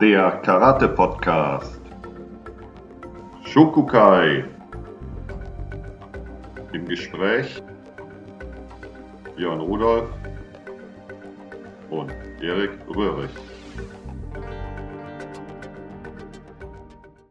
[0.00, 1.80] der Karate-Podcast.
[3.44, 4.44] Shokukai.
[6.72, 7.62] Im Gespräch
[9.36, 10.08] Björn Rudolf
[11.90, 12.10] und
[12.42, 13.30] Erik Röhrig.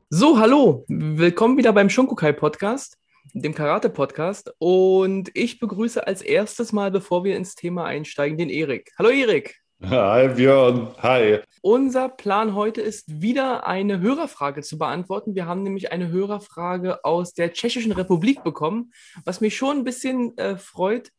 [0.10, 2.98] So, hallo, willkommen wieder beim Shunkukai Podcast,
[3.34, 4.54] dem Karate Podcast.
[4.60, 8.92] Und ich begrüße als erstes mal, bevor wir ins Thema einsteigen, den Erik.
[8.98, 9.60] Hallo, Erik.
[9.84, 10.96] Hi, Björn.
[11.02, 11.42] Hi.
[11.66, 15.34] Unser Plan heute ist wieder eine Hörerfrage zu beantworten.
[15.34, 18.92] Wir haben nämlich eine Hörerfrage aus der Tschechischen Republik bekommen,
[19.24, 21.14] was mich schon ein bisschen äh, freut,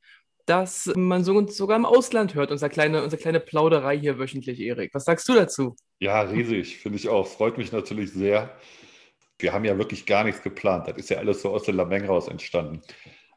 [0.45, 4.93] dass man so, sogar im Ausland hört, unsere kleine, unsere kleine Plauderei hier wöchentlich, Erik.
[4.93, 5.77] Was sagst du dazu?
[5.99, 7.27] Ja, riesig, finde ich auch.
[7.27, 8.55] Freut mich natürlich sehr.
[9.39, 10.89] Wir haben ja wirklich gar nichts geplant.
[10.89, 12.83] Das ist ja alles so aus der Lameng raus entstanden.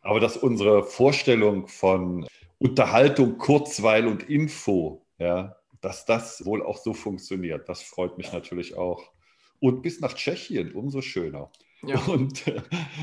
[0.01, 2.27] Aber dass unsere Vorstellung von
[2.57, 8.75] Unterhaltung, Kurzweil und Info, ja, dass das wohl auch so funktioniert, das freut mich natürlich
[8.75, 9.11] auch.
[9.59, 11.51] Und bis nach Tschechien, umso schöner.
[11.83, 11.99] Ja.
[12.07, 12.61] Und äh,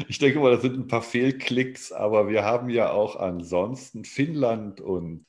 [0.09, 4.81] ich denke mal, das sind ein paar Fehlklicks, aber wir haben ja auch ansonsten Finnland
[4.81, 5.27] und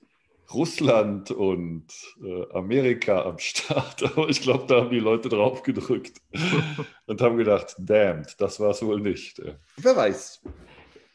[0.54, 1.88] Russland und
[2.24, 4.04] äh, Amerika am Start.
[4.16, 6.22] Aber ich glaube, da haben die Leute drauf gedrückt
[7.08, 9.42] und haben gedacht, damned, das war es wohl nicht.
[9.78, 10.44] Wer weiß.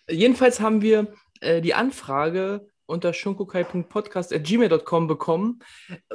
[0.08, 5.60] Jedenfalls haben wir äh, die Anfrage unter shunkokai.podcast.gmail.com bekommen,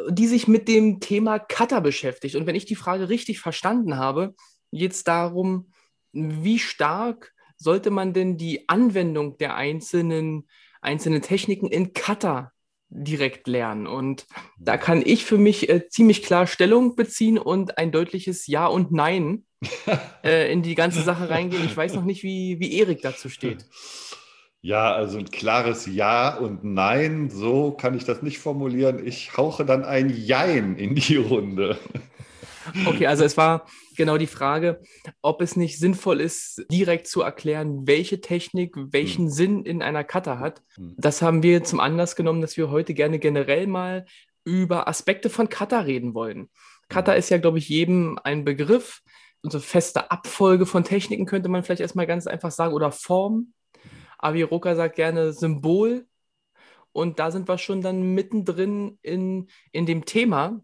[0.10, 2.36] die sich mit dem Thema Cutter beschäftigt.
[2.36, 4.36] Und wenn ich die Frage richtig verstanden habe,
[4.72, 5.72] geht es darum,
[6.12, 10.48] wie stark sollte man denn die Anwendung der einzelnen,
[10.82, 12.52] einzelnen Techniken in Cutter
[12.90, 13.88] direkt lernen.
[13.88, 14.26] Und
[14.60, 18.92] da kann ich für mich äh, ziemlich klar Stellung beziehen und ein deutliches Ja und
[18.92, 19.46] Nein
[20.24, 21.66] äh, in die ganze Sache reingehen.
[21.66, 23.66] Ich weiß noch nicht, wie, wie Erik dazu steht.
[24.66, 29.06] Ja, also ein klares Ja und Nein, so kann ich das nicht formulieren.
[29.06, 31.78] Ich hauche dann ein Jein in die Runde.
[32.88, 34.82] Okay, also es war genau die Frage,
[35.22, 39.32] ob es nicht sinnvoll ist, direkt zu erklären, welche Technik welchen hm.
[39.32, 40.64] Sinn in einer Kata hat.
[40.78, 40.96] Hm.
[40.98, 44.08] Das haben wir zum Anlass genommen, dass wir heute gerne generell mal
[44.46, 46.50] über Aspekte von Kata reden wollen.
[46.90, 47.20] Kata hm.
[47.20, 49.04] ist ja, glaube ich, jedem ein Begriff.
[49.44, 53.54] Unsere feste Abfolge von Techniken könnte man vielleicht erstmal ganz einfach sagen oder Form.
[54.18, 56.08] Aviroka sagt gerne Symbol.
[56.92, 60.62] Und da sind wir schon dann mittendrin in, in dem Thema.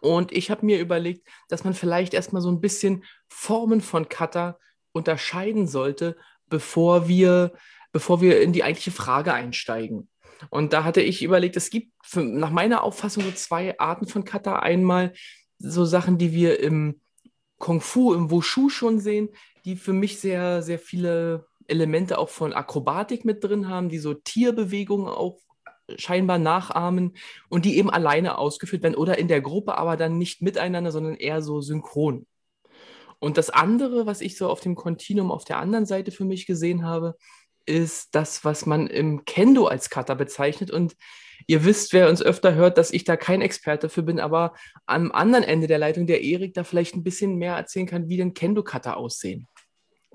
[0.00, 4.58] Und ich habe mir überlegt, dass man vielleicht erstmal so ein bisschen Formen von Kata
[4.92, 6.16] unterscheiden sollte,
[6.48, 7.52] bevor wir,
[7.92, 10.08] bevor wir in die eigentliche Frage einsteigen.
[10.50, 14.24] Und da hatte ich überlegt, es gibt für, nach meiner Auffassung so zwei Arten von
[14.24, 14.58] Kata.
[14.58, 15.14] Einmal
[15.58, 17.00] so Sachen, die wir im
[17.58, 19.28] Kung Fu, im Wushu schon sehen,
[19.64, 24.14] die für mich sehr, sehr viele Elemente auch von Akrobatik mit drin haben, die so
[24.14, 25.38] Tierbewegungen auch
[25.96, 27.16] scheinbar nachahmen
[27.48, 31.14] und die eben alleine ausgeführt werden oder in der Gruppe, aber dann nicht miteinander, sondern
[31.14, 32.26] eher so synchron.
[33.18, 36.46] Und das andere, was ich so auf dem Kontinuum auf der anderen Seite für mich
[36.46, 37.16] gesehen habe,
[37.66, 40.70] ist das, was man im Kendo als Kata bezeichnet.
[40.70, 40.94] Und
[41.46, 44.54] ihr wisst, wer uns öfter hört, dass ich da kein Experte für bin, aber
[44.86, 48.18] am anderen Ende der Leitung der Erik da vielleicht ein bisschen mehr erzählen kann, wie
[48.18, 49.46] denn Kendo-Kata aussehen.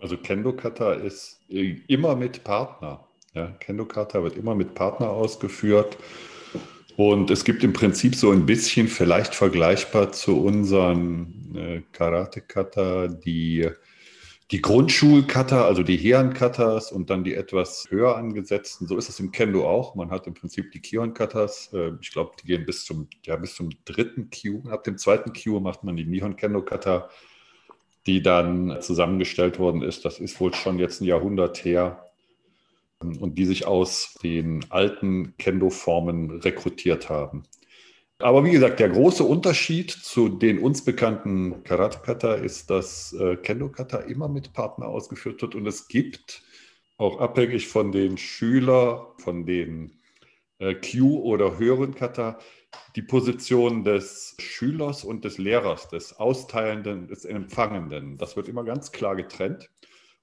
[0.01, 3.05] Also Kendo-Kata ist immer mit Partner.
[3.33, 5.97] Ja, Kendo-Kata wird immer mit Partner ausgeführt.
[6.99, 13.69] Und es gibt im Prinzip so ein bisschen, vielleicht vergleichbar zu unseren äh, Karate-Kata, die,
[14.51, 18.85] die Grundschul-Kata, also die Heian-Katas und dann die etwas höher angesetzten.
[18.85, 19.95] So ist es im Kendo auch.
[19.95, 21.71] Man hat im Prinzip die Kion-Katas.
[21.71, 24.69] Äh, ich glaube, die gehen bis zum, ja, bis zum dritten Q.
[24.69, 27.09] Ab dem zweiten Q macht man die Nihon-Kendo-Kata,
[28.05, 30.05] die dann zusammengestellt worden ist.
[30.05, 32.05] Das ist wohl schon jetzt ein Jahrhundert her
[32.99, 37.43] und die sich aus den alten Kendo-Formen rekrutiert haben.
[38.21, 43.99] Aber wie gesagt, der große Unterschied zu den uns bekannten Karate-Kata ist, dass äh, Kendo-Kata
[43.99, 46.43] immer mit Partner ausgeführt wird und es gibt
[46.97, 50.01] auch abhängig von den Schülern, von den
[50.57, 52.39] äh, Q- oder höheren Kata,
[52.95, 58.17] die Position des Schülers und des Lehrers, des Austeilenden, des Empfangenden.
[58.17, 59.69] Das wird immer ganz klar getrennt.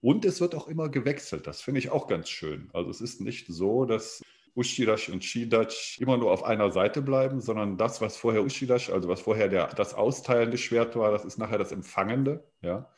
[0.00, 1.46] Und es wird auch immer gewechselt.
[1.46, 2.70] Das finde ich auch ganz schön.
[2.72, 4.22] Also es ist nicht so, dass
[4.54, 9.08] Ushidash und Shidash immer nur auf einer Seite bleiben, sondern das, was vorher Ushidash, also
[9.08, 12.90] was vorher der, das austeilende Schwert war, das ist nachher das empfangende, ja,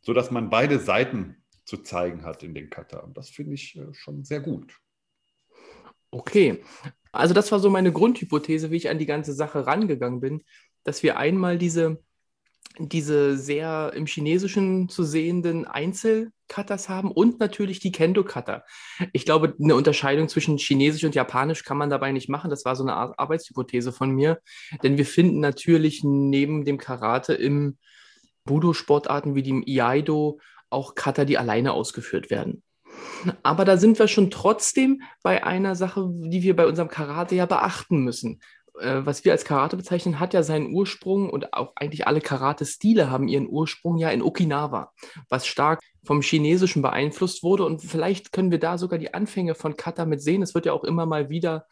[0.00, 3.00] sodass man beide Seiten zu zeigen hat in den Kata.
[3.00, 4.80] Und das finde ich äh, schon sehr gut.
[6.10, 6.62] Okay,
[7.16, 10.42] also das war so meine Grundhypothese, wie ich an die ganze Sache rangegangen bin,
[10.84, 11.98] dass wir einmal diese
[12.78, 18.64] diese sehr im Chinesischen zu sehenden Einzelkatas haben und natürlich die Kendo-Kata.
[19.12, 22.50] Ich glaube, eine Unterscheidung zwischen Chinesisch und Japanisch kann man dabei nicht machen.
[22.50, 24.40] Das war so eine Art Arbeitshypothese von mir,
[24.82, 27.78] denn wir finden natürlich neben dem Karate im
[28.44, 30.38] Budo-Sportarten wie dem Iaido
[30.70, 32.62] auch Kata, die alleine ausgeführt werden.
[33.42, 37.46] Aber da sind wir schon trotzdem bei einer Sache, die wir bei unserem Karate ja
[37.46, 38.40] beachten müssen.
[38.80, 43.10] Äh, was wir als Karate bezeichnen, hat ja seinen Ursprung und auch eigentlich alle Karate-Stile
[43.10, 44.92] haben ihren Ursprung ja in Okinawa,
[45.28, 47.64] was stark vom Chinesischen beeinflusst wurde.
[47.64, 50.42] Und vielleicht können wir da sogar die Anfänge von Kata mit sehen.
[50.42, 51.66] Es wird ja auch immer mal wieder,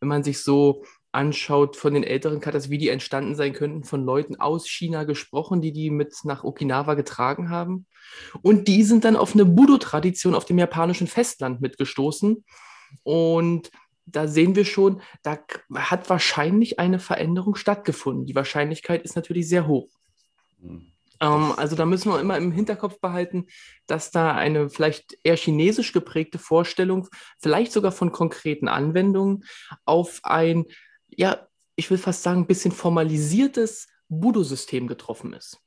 [0.00, 4.04] wenn man sich so anschaut von den älteren Katas, wie die entstanden sein könnten, von
[4.04, 7.86] Leuten aus China gesprochen, die die mit nach Okinawa getragen haben.
[8.42, 12.44] Und die sind dann auf eine Budo-Tradition auf dem japanischen Festland mitgestoßen.
[13.02, 13.70] Und
[14.06, 15.38] da sehen wir schon, da
[15.74, 18.26] hat wahrscheinlich eine Veränderung stattgefunden.
[18.26, 19.88] Die Wahrscheinlichkeit ist natürlich sehr hoch.
[20.58, 20.92] Mhm.
[21.20, 23.46] Ähm, also da müssen wir immer im Hinterkopf behalten,
[23.86, 27.08] dass da eine vielleicht eher chinesisch geprägte Vorstellung,
[27.38, 29.44] vielleicht sogar von konkreten Anwendungen,
[29.84, 30.64] auf ein,
[31.16, 31.46] ja,
[31.76, 35.58] ich will fast sagen, ein bisschen formalisiertes Budo-System getroffen ist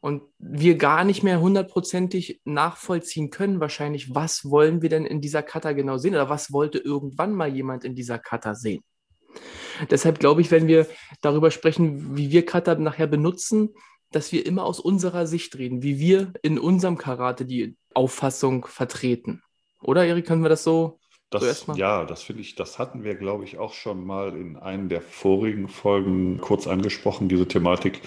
[0.00, 5.42] und wir gar nicht mehr hundertprozentig nachvollziehen können, wahrscheinlich, was wollen wir denn in dieser
[5.42, 8.82] Kata genau sehen oder was wollte irgendwann mal jemand in dieser Kata sehen.
[9.90, 10.86] Deshalb glaube ich, wenn wir
[11.20, 13.74] darüber sprechen, wie wir Kata nachher benutzen,
[14.10, 19.42] dass wir immer aus unserer Sicht reden, wie wir in unserem Karate die Auffassung vertreten.
[19.82, 20.98] Oder, Erik, können wir das so
[21.30, 24.56] das, so ja, das finde ich, das hatten wir, glaube ich, auch schon mal in
[24.56, 28.00] einer der vorigen Folgen kurz angesprochen, diese Thematik,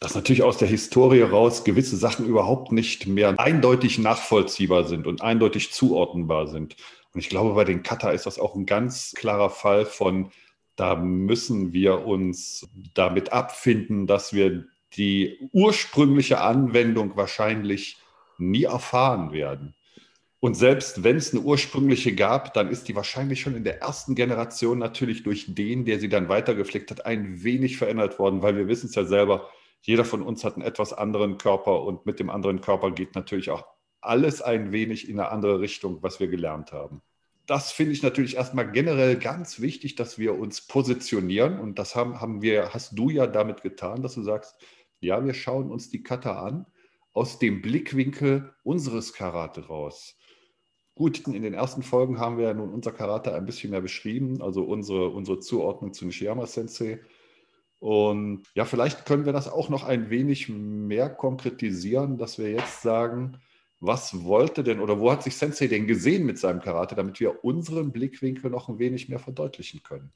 [0.00, 5.22] dass natürlich aus der Historie raus gewisse Sachen überhaupt nicht mehr eindeutig nachvollziehbar sind und
[5.22, 6.76] eindeutig zuordnenbar sind.
[7.12, 10.30] Und ich glaube, bei den Kata ist das auch ein ganz klarer Fall von,
[10.74, 14.64] da müssen wir uns damit abfinden, dass wir
[14.96, 17.98] die ursprüngliche Anwendung wahrscheinlich
[18.38, 19.74] nie erfahren werden.
[20.44, 24.14] Und selbst wenn es eine ursprüngliche gab, dann ist die wahrscheinlich schon in der ersten
[24.14, 28.68] Generation natürlich durch den, der sie dann weitergepflegt hat, ein wenig verändert worden, weil wir
[28.68, 29.48] wissen es ja selber,
[29.80, 33.48] jeder von uns hat einen etwas anderen Körper und mit dem anderen Körper geht natürlich
[33.48, 33.64] auch
[34.02, 37.00] alles ein wenig in eine andere Richtung, was wir gelernt haben.
[37.46, 41.58] Das finde ich natürlich erstmal generell ganz wichtig, dass wir uns positionieren.
[41.58, 44.56] Und das haben, haben wir, hast du ja damit getan, dass du sagst,
[45.00, 46.66] ja, wir schauen uns die Kata an
[47.14, 50.18] aus dem Blickwinkel unseres Karate raus.
[50.94, 54.40] Gut, in den ersten Folgen haben wir ja nun unser Karate ein bisschen mehr beschrieben,
[54.40, 57.00] also unsere, unsere Zuordnung zu Nishiyama Sensei.
[57.80, 62.82] Und ja, vielleicht können wir das auch noch ein wenig mehr konkretisieren, dass wir jetzt
[62.82, 63.38] sagen,
[63.80, 67.44] was wollte denn oder wo hat sich Sensei denn gesehen mit seinem Karate, damit wir
[67.44, 70.12] unseren Blickwinkel noch ein wenig mehr verdeutlichen können.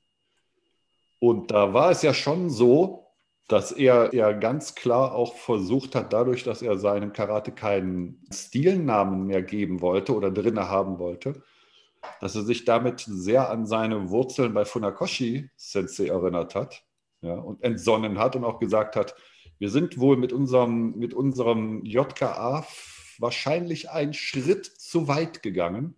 [1.19, 3.07] Und da war es ja schon so,
[3.49, 9.27] dass er ja ganz klar auch versucht hat, dadurch, dass er seinem Karate keinen Stilnamen
[9.27, 11.43] mehr geben wollte oder drinne haben wollte,
[12.21, 16.85] dass er sich damit sehr an seine Wurzeln bei Funakoshi Sensei erinnert hat
[17.23, 19.15] ja, und entsonnen hat und auch gesagt hat,
[19.59, 22.67] wir sind wohl mit unserem, mit unserem JKA
[23.19, 25.97] wahrscheinlich einen Schritt zu weit gegangen.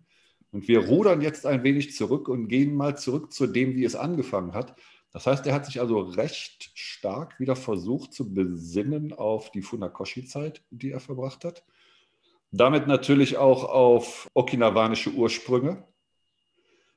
[0.51, 3.95] Und wir rudern jetzt ein wenig zurück und gehen mal zurück zu dem, wie es
[3.95, 4.75] angefangen hat.
[5.11, 10.63] Das heißt, er hat sich also recht stark wieder versucht zu besinnen auf die Funakoshi-Zeit,
[10.69, 11.63] die er verbracht hat.
[12.51, 15.85] Damit natürlich auch auf okinawanische Ursprünge.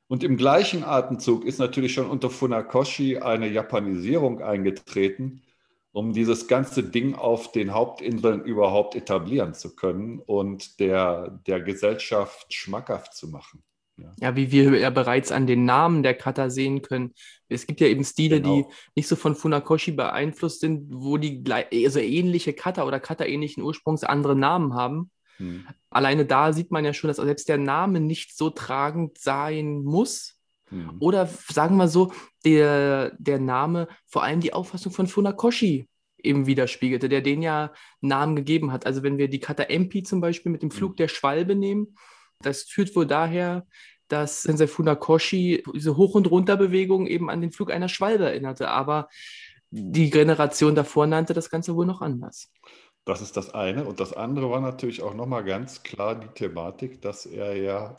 [0.07, 5.43] Und im gleichen Atemzug ist natürlich schon unter Funakoshi eine Japanisierung eingetreten,
[5.93, 12.53] um dieses ganze Ding auf den Hauptinseln überhaupt etablieren zu können und der, der Gesellschaft
[12.53, 13.63] schmackhaft zu machen.
[13.97, 14.13] Ja.
[14.21, 14.37] ja.
[14.37, 17.15] wie wir ja bereits an den Namen der Kata sehen können.
[17.49, 18.63] Es gibt ja eben Stile, genau.
[18.63, 18.65] die
[18.97, 24.35] nicht so von Funakoshi beeinflusst sind, wo die also ähnliche Kata oder Kata-ähnlichen Ursprungs andere
[24.35, 25.11] Namen haben.
[25.37, 25.67] Hm.
[25.91, 30.37] Alleine da sieht man ja schon, dass selbst der Name nicht so tragend sein muss.
[30.69, 30.97] Hm.
[31.01, 32.13] Oder sagen wir so,
[32.45, 35.87] der, der Name vor allem die Auffassung von Funakoshi
[36.19, 38.87] eben widerspiegelte, der den ja Namen gegeben hat.
[38.87, 40.97] Also wenn wir die Kata Empi zum Beispiel mit dem Flug hm.
[40.97, 41.97] der Schwalbe nehmen,
[42.41, 43.67] das führt wohl daher,
[44.09, 48.69] dass Sensei Funakoshi diese Hoch- und Runterbewegung eben an den Flug einer Schwalbe erinnerte.
[48.69, 49.09] Aber
[49.71, 52.51] die Generation davor nannte das Ganze wohl noch anders.
[53.05, 53.85] Das ist das eine.
[53.85, 57.97] Und das andere war natürlich auch nochmal ganz klar die Thematik, dass er ja,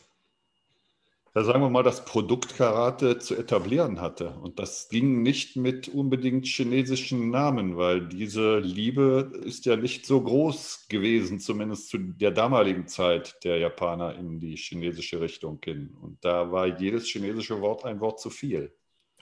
[1.36, 4.30] ja, sagen wir mal, das Produkt Karate zu etablieren hatte.
[4.40, 10.22] Und das ging nicht mit unbedingt chinesischen Namen, weil diese Liebe ist ja nicht so
[10.22, 15.94] groß gewesen, zumindest zu der damaligen Zeit der Japaner in die chinesische Richtung hin.
[16.00, 18.74] Und da war jedes chinesische Wort ein Wort zu viel.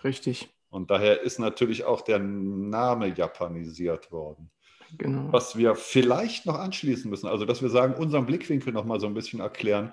[0.05, 0.49] Richtig.
[0.71, 4.53] Und daher ist natürlich auch der Name japanisiert worden.
[4.99, 5.33] genau.
[5.33, 9.15] was wir vielleicht noch anschließen müssen, also dass wir sagen, unseren Blickwinkel nochmal so ein
[9.15, 9.93] bisschen erklären,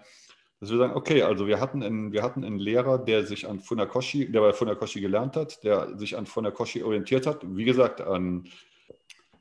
[0.62, 3.60] dass wir sagen, okay, also wir hatten einen, wir hatten einen Lehrer, der sich an
[3.60, 8.48] Funakoshi, der bei Funakoshi gelernt hat, der sich an Funakoshi orientiert hat, wie gesagt, an,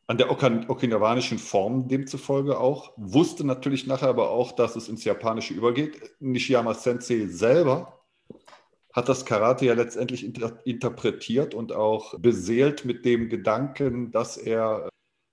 [0.06, 5.52] an der okinawanischen Form demzufolge auch, wusste natürlich nachher aber auch, dass es ins Japanische
[5.52, 6.00] übergeht.
[6.20, 8.00] Nishiyama Sensei selber
[8.94, 14.88] hat das Karate ja letztendlich inter interpretiert und auch beseelt mit dem Gedanken, dass er,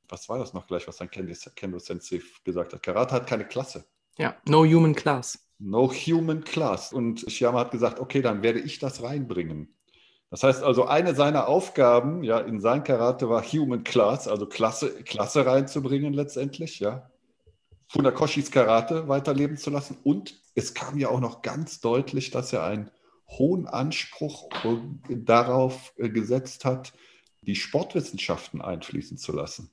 [0.10, 2.84] was war das noch gleich, was dann Kendo Sensei gesagt hat?
[2.84, 3.86] Karate hat keine Klasse.
[4.18, 5.47] Ja, no human class.
[5.60, 6.94] No human class.
[6.94, 9.74] Und Shiyama hat gesagt, okay, dann werde ich das reinbringen.
[10.30, 15.04] Das heißt also, eine seiner Aufgaben ja, in sein Karate war Human Class, also Klasse,
[15.04, 17.10] Klasse reinzubringen letztendlich, ja.
[17.88, 19.98] Funakoshis Karate weiterleben zu lassen.
[20.04, 22.92] Und es kam ja auch noch ganz deutlich, dass er einen
[23.30, 24.50] hohen Anspruch
[25.10, 26.94] darauf äh, gesetzt hat,
[27.42, 29.72] die Sportwissenschaften einfließen zu lassen.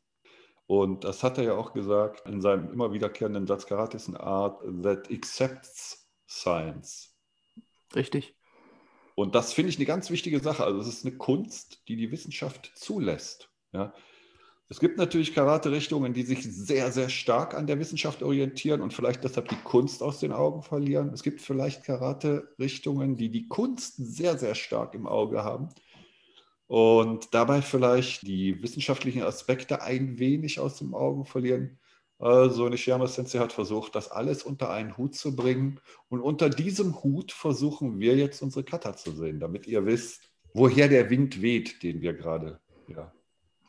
[0.66, 4.20] Und das hat er ja auch gesagt in seinem immer wiederkehrenden Satz, Karate ist eine
[4.20, 7.14] Art that accepts science.
[7.94, 8.36] Richtig.
[9.14, 10.64] Und das finde ich eine ganz wichtige Sache.
[10.64, 13.50] Also es ist eine Kunst, die die Wissenschaft zulässt.
[13.72, 13.92] Ja.
[14.68, 19.22] Es gibt natürlich Karate-Richtungen, die sich sehr, sehr stark an der Wissenschaft orientieren und vielleicht
[19.22, 21.12] deshalb die Kunst aus den Augen verlieren.
[21.12, 25.68] Es gibt vielleicht Karate-Richtungen, die die Kunst sehr, sehr stark im Auge haben
[26.66, 31.78] und dabei vielleicht die wissenschaftlichen Aspekte ein wenig aus dem Augen verlieren.
[32.18, 35.80] Also Nishiyama Sensei hat versucht, das alles unter einen Hut zu bringen.
[36.08, 40.22] Und unter diesem Hut versuchen wir jetzt unsere Kata zu sehen, damit ihr wisst,
[40.54, 42.60] woher der Wind weht, den wir gerade.
[42.88, 43.12] Ja.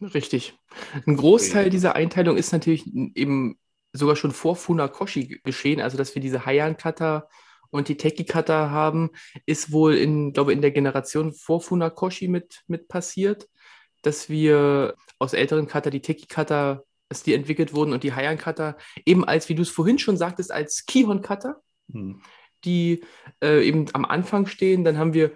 [0.02, 0.58] Richtig.
[1.06, 3.58] Ein Großteil dieser Einteilung ist natürlich eben
[3.94, 7.28] sogar schon vor Funakoshi geschehen, also dass wir diese Heian-Kata
[7.70, 9.12] und die Teki-Kata haben,
[9.46, 13.48] ist wohl in, glaube in der Generation vor Funakoshi mit, mit passiert,
[14.02, 19.26] dass wir aus älteren Kata die Teki-Kata, dass die entwickelt wurden und die Heian-Kata eben
[19.26, 21.58] als, wie du es vorhin schon sagtest, als Kihon-Kata,
[21.92, 22.22] hm.
[22.64, 23.04] die
[23.44, 24.84] äh, eben am Anfang stehen.
[24.84, 25.32] Dann haben wir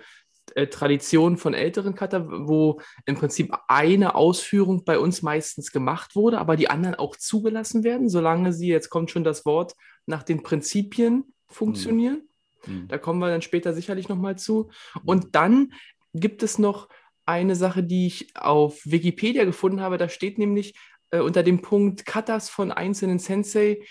[0.55, 6.39] äh, Tradition von älteren Kata, wo im Prinzip eine Ausführung bei uns meistens gemacht wurde,
[6.39, 9.74] aber die anderen auch zugelassen werden, solange sie, jetzt kommt schon das Wort,
[10.05, 12.27] nach den Prinzipien funktionieren.
[12.65, 12.88] Mhm.
[12.88, 14.70] Da kommen wir dann später sicherlich nochmal zu.
[15.06, 15.74] Und dann
[16.13, 16.89] gibt es noch
[17.25, 19.98] eine Sache, die ich auf Wikipedia gefunden habe.
[19.98, 20.75] Da steht nämlich
[21.12, 23.82] äh, unter dem Punkt Katas von einzelnen Sensei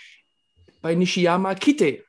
[0.81, 2.03] bei Nishiyama Kite.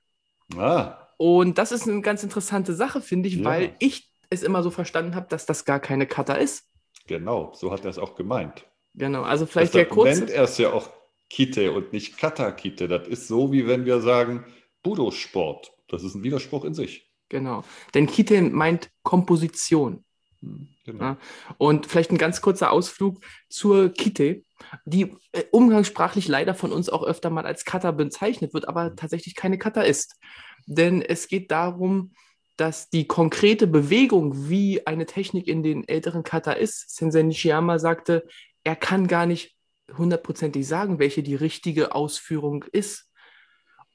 [0.56, 1.08] Ah.
[1.16, 3.44] Und das ist eine ganz interessante Sache, finde ich, ja.
[3.44, 6.68] weil ich es immer so verstanden habe, dass das gar keine Kata ist.
[7.06, 8.64] Genau, so hat er es auch gemeint.
[8.94, 10.20] Genau, also vielleicht der kurze.
[10.20, 10.88] nennt er es ja auch
[11.28, 12.88] Kite und nicht Kata-Kite.
[12.88, 14.44] Das ist so, wie wenn wir sagen
[14.82, 15.72] Budo-Sport.
[15.88, 17.10] Das ist ein Widerspruch in sich.
[17.28, 17.64] Genau.
[17.94, 20.04] Denn Kite meint Komposition.
[20.40, 21.04] Hm, genau.
[21.04, 21.18] Ja,
[21.58, 24.42] und vielleicht ein ganz kurzer Ausflug zur Kite,
[24.84, 29.34] die äh, umgangssprachlich leider von uns auch öfter mal als Kata bezeichnet wird, aber tatsächlich
[29.34, 30.16] keine Kata ist.
[30.66, 32.12] Denn es geht darum,
[32.56, 38.26] dass die konkrete Bewegung, wie eine Technik in den älteren Kata ist, Sensei Nishiyama sagte,
[38.64, 39.56] er kann gar nicht
[39.96, 43.09] hundertprozentig sagen, welche die richtige Ausführung ist.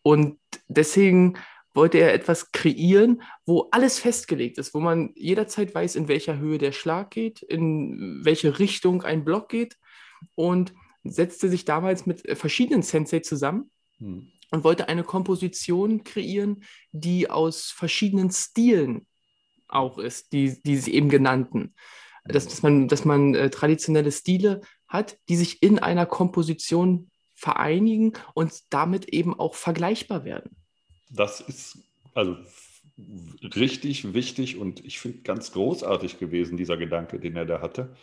[0.06, 1.34] Und deswegen
[1.74, 6.60] wollte er etwas kreieren, wo alles festgelegt ist, wo man jederzeit weiß, in welcher Höhe
[6.60, 9.80] der Schlag geht, in welche Richtung ein Block geht
[10.36, 14.32] und setzte sich damals mit verschiedenen Sensei zusammen hm.
[14.52, 19.08] und wollte eine Komposition kreieren, die aus verschiedenen Stilen
[19.68, 21.74] auch ist, die, die sie eben genannten.
[22.26, 28.13] Dass, dass man, dass man äh, traditionelle Stile hat, die sich in einer Komposition vereinigen
[28.34, 30.56] und damit eben auch vergleichbar werden
[31.10, 31.80] das ist
[32.13, 32.36] also
[33.56, 37.96] richtig wichtig und ich finde ganz großartig gewesen, dieser Gedanke, den er da hatte.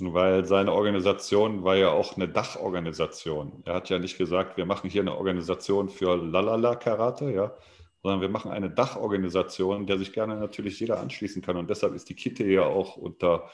[0.00, 3.62] Weil seine Organisation war ja auch eine Dachorganisation.
[3.64, 7.54] Er hat ja nicht gesagt, wir machen hier eine Organisation für Lalala Karate, ja,
[8.02, 11.56] sondern wir machen eine Dachorganisation, der sich gerne natürlich jeder anschließen kann.
[11.56, 13.48] Und deshalb ist die Kite ja auch unter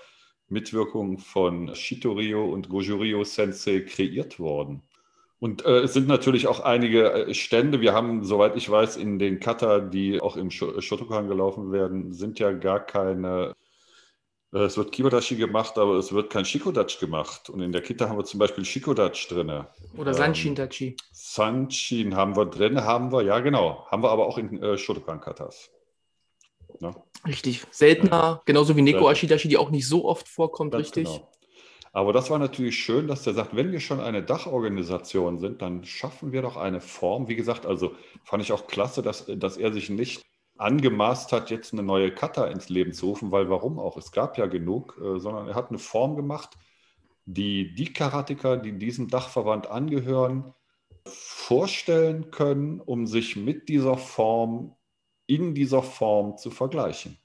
[0.49, 4.83] Mitwirkung von Shitorio und Gojurio Sensei kreiert worden.
[5.41, 7.81] Und äh, es sind natürlich auch einige äh, Stände.
[7.81, 12.39] Wir haben, soweit ich weiß, in den Kata, die auch im Shotokan gelaufen werden, sind
[12.39, 13.55] ja gar keine.
[14.53, 17.49] Äh, es wird Kibodashi gemacht, aber es wird kein Shikodachi gemacht.
[17.49, 19.65] Und in der Kita haben wir zum Beispiel Shikodachi drin.
[19.97, 20.89] Oder Sanshin-Dachi.
[20.89, 23.87] Ähm, Sanshin haben wir drin, haben wir, ja genau.
[23.91, 25.71] Haben wir aber auch in äh, Shotokan-Katas.
[26.81, 26.95] Ne?
[27.27, 27.65] Richtig.
[27.71, 31.05] Seltener, genauso wie Neko Ashidashi, die auch nicht so oft vorkommt, richtig.
[31.05, 31.29] Genau.
[31.93, 35.85] Aber das war natürlich schön, dass der sagt, wenn wir schon eine Dachorganisation sind, dann
[35.85, 37.29] schaffen wir doch eine Form.
[37.29, 37.95] Wie gesagt, also
[38.25, 40.23] fand ich auch klasse, dass, dass er sich nicht
[40.57, 43.97] angemaßt hat, jetzt eine neue Kata ins Leben zu rufen, weil warum auch?
[43.97, 46.51] Es gab ja genug, äh, sondern er hat eine Form gemacht,
[47.25, 50.55] die die Karateka, die diesem Dachverband angehören,
[51.07, 54.77] vorstellen können, um sich mit dieser Form,
[55.27, 57.19] in dieser Form zu vergleichen.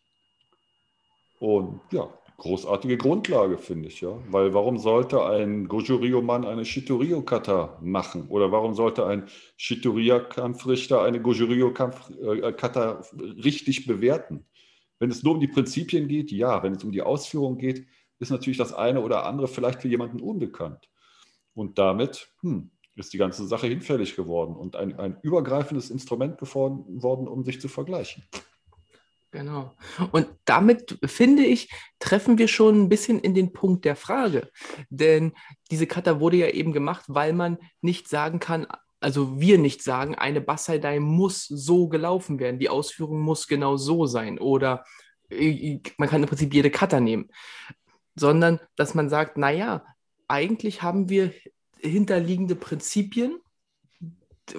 [1.39, 2.07] Und ja,
[2.37, 4.17] großartige Grundlage, finde ich, ja.
[4.29, 8.27] Weil warum sollte ein Goju-Ryu-Mann eine Shitorio-Kata machen?
[8.27, 9.27] Oder warum sollte ein
[9.57, 13.01] Shitoria-Kampfrichter eine Goju-Ryu-Kata
[13.43, 14.45] richtig bewerten?
[14.99, 16.61] Wenn es nur um die Prinzipien geht, ja.
[16.63, 17.85] Wenn es um die Ausführung geht,
[18.19, 20.89] ist natürlich das eine oder andere vielleicht für jemanden unbekannt.
[21.53, 27.27] Und damit hm, ist die ganze Sache hinfällig geworden und ein, ein übergreifendes Instrument geworden,
[27.27, 28.23] um sich zu vergleichen.
[29.35, 29.75] Genau.
[30.13, 34.49] Und damit, finde ich, treffen wir schon ein bisschen in den Punkt der Frage.
[34.89, 35.33] Denn
[35.69, 38.65] diese Kata wurde ja eben gemacht, weil man nicht sagen kann,
[39.01, 44.05] also wir nicht sagen, eine Bassaidai muss so gelaufen werden, die Ausführung muss genau so
[44.05, 44.39] sein.
[44.39, 44.85] Oder
[45.29, 47.29] äh, man kann im Prinzip jede Kata nehmen.
[48.15, 49.85] Sondern, dass man sagt, naja,
[50.29, 51.33] eigentlich haben wir
[51.81, 53.41] hinterliegende Prinzipien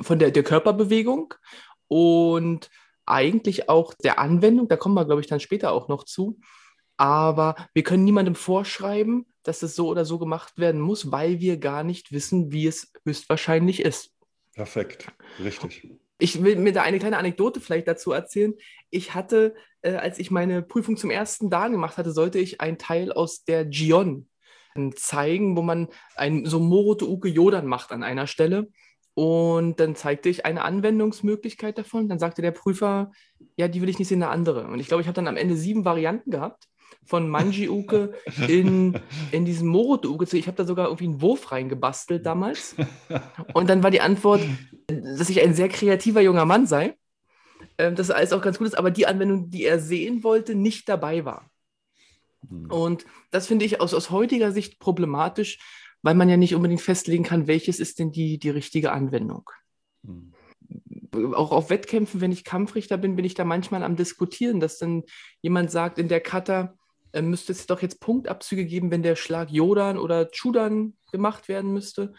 [0.02, 1.32] von der, der Körperbewegung
[1.88, 2.68] und
[3.06, 6.38] eigentlich auch der Anwendung, da kommen wir, glaube ich, dann später auch noch zu.
[6.96, 11.58] Aber wir können niemandem vorschreiben, dass es so oder so gemacht werden muss, weil wir
[11.58, 14.12] gar nicht wissen, wie es höchstwahrscheinlich ist.
[14.54, 15.08] Perfekt,
[15.38, 15.88] richtig.
[16.18, 18.54] Ich will mir da eine kleine Anekdote vielleicht dazu erzählen.
[18.88, 22.78] Ich hatte, äh, als ich meine Prüfung zum ersten Dan gemacht hatte, sollte ich einen
[22.78, 24.26] Teil aus der Gion
[24.74, 28.68] äh, zeigen, wo man ein so Morote Uke Jodan macht an einer Stelle.
[29.18, 32.06] Und dann zeigte ich eine Anwendungsmöglichkeit davon.
[32.06, 33.12] Dann sagte der Prüfer,
[33.56, 34.66] ja, die will ich nicht sehen, eine andere.
[34.66, 36.68] Und ich glaube, ich habe dann am Ende sieben Varianten gehabt
[37.02, 38.12] von Manji-Uke
[38.46, 39.00] in,
[39.32, 40.36] in diesen Morot-Uke.
[40.36, 42.76] Ich habe da sogar irgendwie einen Wurf reingebastelt damals.
[43.54, 44.42] Und dann war die Antwort,
[44.86, 46.98] dass ich ein sehr kreativer junger Mann sei,
[47.78, 50.90] ähm, dass alles auch ganz gut ist, aber die Anwendung, die er sehen wollte, nicht
[50.90, 51.50] dabei war.
[52.50, 52.70] Hm.
[52.70, 55.58] Und das finde ich aus, aus heutiger Sicht problematisch,
[56.02, 59.50] weil man ja nicht unbedingt festlegen kann, welches ist denn die, die richtige Anwendung.
[60.02, 60.32] Mhm.
[61.34, 65.04] Auch auf Wettkämpfen, wenn ich Kampfrichter bin, bin ich da manchmal am Diskutieren, dass dann
[65.40, 66.74] jemand sagt, in der Kata
[67.12, 71.72] äh, müsste es doch jetzt Punktabzüge geben, wenn der Schlag Jodan oder Chudan gemacht werden
[71.72, 72.12] müsste.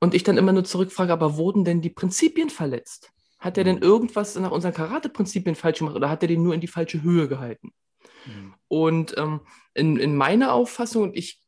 [0.00, 3.12] Und ich dann immer nur zurückfrage, aber wurden denn die Prinzipien verletzt?
[3.38, 3.82] Hat er denn hm.
[3.82, 7.28] irgendwas nach unseren Karate-Prinzipien falsch gemacht oder hat er den nur in die falsche Höhe
[7.28, 7.72] gehalten?
[8.26, 8.54] Mhm.
[8.68, 9.40] Und ähm,
[9.74, 11.39] in, in meiner Auffassung, und ich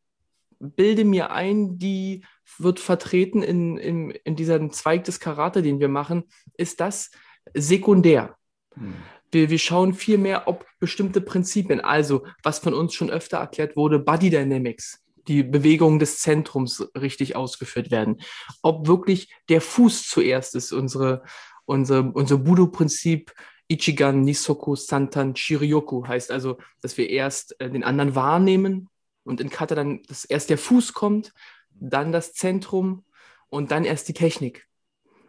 [0.63, 2.25] bilde mir ein, die
[2.59, 6.25] wird vertreten in, in, in diesem Zweig des Karate, den wir machen,
[6.57, 7.11] ist das
[7.55, 8.37] sekundär.
[8.75, 8.95] Hm.
[9.31, 13.99] Wir, wir schauen vielmehr, ob bestimmte Prinzipien, also was von uns schon öfter erklärt wurde,
[13.99, 18.21] Body Dynamics, die Bewegungen des Zentrums richtig ausgeführt werden.
[18.63, 21.23] Ob wirklich der Fuß zuerst ist, unsere,
[21.65, 23.33] unsere, unser Budo-Prinzip
[23.69, 28.91] Ichigan, Nisoku, Santan, Shiryoku heißt also, dass wir erst äh, den anderen wahrnehmen,
[29.25, 31.33] und in Kata dann dass erst der Fuß kommt,
[31.71, 33.05] dann das Zentrum
[33.49, 34.69] und dann erst die Technik.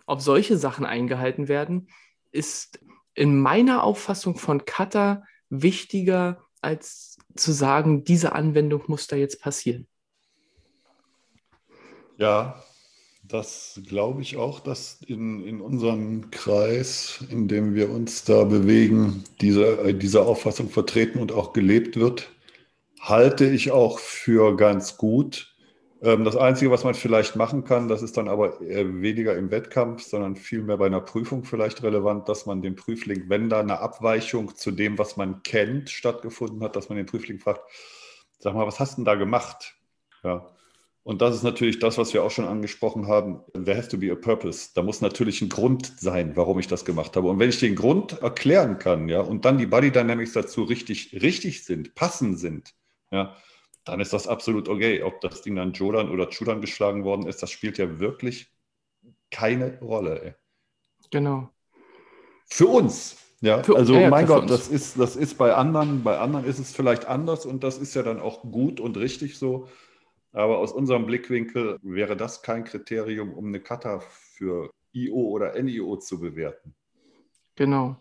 [0.05, 1.87] Ob solche Sachen eingehalten werden,
[2.31, 2.79] ist
[3.13, 9.87] in meiner Auffassung von Kata wichtiger, als zu sagen, diese Anwendung muss da jetzt passieren.
[12.17, 12.63] Ja,
[13.23, 19.23] das glaube ich auch, dass in, in unserem Kreis, in dem wir uns da bewegen,
[19.41, 22.32] diese, diese Auffassung vertreten und auch gelebt wird
[23.03, 25.53] halte ich auch für ganz gut.
[26.01, 30.03] Ähm, das Einzige, was man vielleicht machen kann, das ist dann aber weniger im Wettkampf,
[30.03, 34.55] sondern vielmehr bei einer Prüfung vielleicht relevant, dass man den Prüfling, wenn da eine Abweichung
[34.55, 37.61] zu dem, was man kennt, stattgefunden hat, dass man den Prüfling fragt,
[38.39, 39.75] sag mal, was hast du denn da gemacht?
[40.23, 40.49] Ja.
[41.03, 43.41] Und das ist natürlich das, was wir auch schon angesprochen haben.
[43.51, 44.69] There has to be a purpose.
[44.73, 47.27] Da muss natürlich ein Grund sein, warum ich das gemacht habe.
[47.27, 51.21] Und wenn ich den Grund erklären kann, ja, und dann die Body Dynamics dazu richtig,
[51.21, 52.73] richtig sind, passend sind,
[53.13, 53.37] ja,
[53.85, 55.03] dann ist das absolut okay.
[55.03, 58.51] Ob das Ding dann Jodan oder Chudan geschlagen worden ist, das spielt ja wirklich
[59.29, 60.21] keine Rolle.
[60.21, 60.33] Ey.
[61.11, 61.49] Genau.
[62.47, 63.17] Für uns.
[63.41, 66.59] Ja, für, also ja, mein Gott, das ist, das ist bei anderen, bei anderen ist
[66.59, 69.67] es vielleicht anders und das ist ja dann auch gut und richtig so.
[70.31, 75.97] Aber aus unserem Blickwinkel wäre das kein Kriterium, um eine Kata für IO oder NIO
[75.97, 76.73] zu bewerten.
[77.55, 77.97] Genau.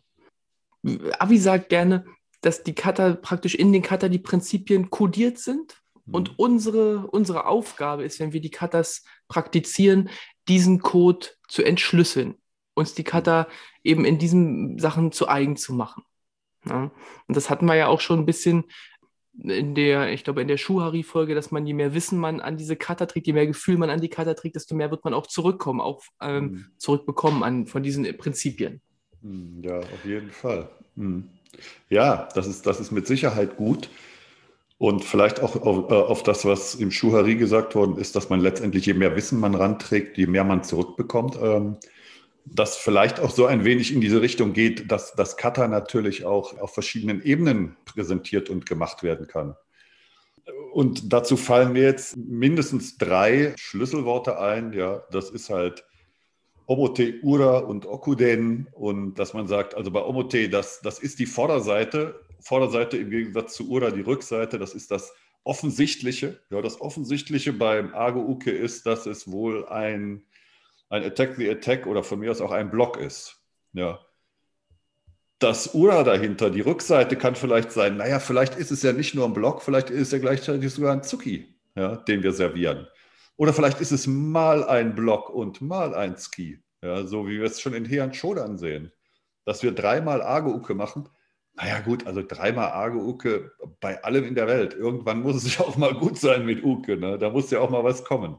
[1.19, 2.07] Avi sagt gerne,
[2.43, 5.81] dass die Cutter praktisch in den Cutter die Prinzipien kodiert sind.
[6.05, 6.15] Mhm.
[6.15, 10.11] Und unsere, unsere Aufgabe ist, wenn wir die Cutters praktizieren,
[10.49, 12.35] diesen Code zu entschlüsseln,
[12.75, 13.49] uns die Cutter
[13.85, 16.03] eben in diesen Sachen zu eigen zu machen.
[16.67, 16.91] Ja?
[17.27, 18.65] Und das hatten wir ja auch schon ein bisschen
[19.39, 22.77] in der, ich glaube, in der Schuhari-Folge, dass man, je mehr Wissen man an diese
[22.77, 25.27] Cutter trägt, je mehr Gefühl man an die Cutter trägt, desto mehr wird man auch
[25.27, 26.67] zurückkommen, auch ähm, mhm.
[26.77, 28.83] zurückbekommen an, von diesen Prinzipien.
[29.23, 30.69] Mhm, ja, auf jeden Fall.
[30.97, 31.31] Mhm.
[31.89, 33.89] Ja, das ist, das ist mit Sicherheit gut.
[34.79, 38.41] Und vielleicht auch auf, äh, auf, das, was im Schuhari gesagt worden ist, dass man
[38.41, 41.77] letztendlich, je mehr Wissen man ranträgt, je mehr man zurückbekommt, ähm,
[42.45, 46.59] dass vielleicht auch so ein wenig in diese Richtung geht, dass das Kata natürlich auch
[46.59, 49.55] auf verschiedenen Ebenen präsentiert und gemacht werden kann.
[50.73, 54.73] Und dazu fallen mir jetzt mindestens drei Schlüsselworte ein.
[54.73, 55.85] Ja, das ist halt
[56.67, 58.69] Omote, Ura und Okuden.
[58.73, 62.21] Und dass man sagt, also bei Omote, das, das ist die Vorderseite.
[62.41, 64.59] Vorderseite im Gegensatz zu Ura die Rückseite.
[64.59, 65.13] Das ist das
[65.45, 66.41] Offensichtliche.
[66.51, 70.25] Ja, das Offensichtliche beim Argo Uke ist, dass es wohl ein
[70.93, 73.43] ein Attack the Attack oder von mir aus auch ein Block ist.
[73.73, 73.99] Ja.
[75.39, 79.25] Das Ura dahinter, die Rückseite kann vielleicht sein, naja, vielleicht ist es ja nicht nur
[79.25, 82.87] ein Block, vielleicht ist es ja gleichzeitig sogar ein Zuki, ja, den wir servieren.
[83.37, 87.47] Oder vielleicht ist es mal ein Block und mal ein Ski, ja, so wie wir
[87.47, 88.93] es schon in Heian Shodan sehen.
[89.45, 91.09] Dass wir dreimal Argo-Uke machen,
[91.55, 94.75] naja gut, also dreimal Argo-Uke bei allem in der Welt.
[94.75, 97.19] Irgendwann muss es ja auch mal gut sein mit Uke, ne?
[97.19, 98.39] da muss ja auch mal was kommen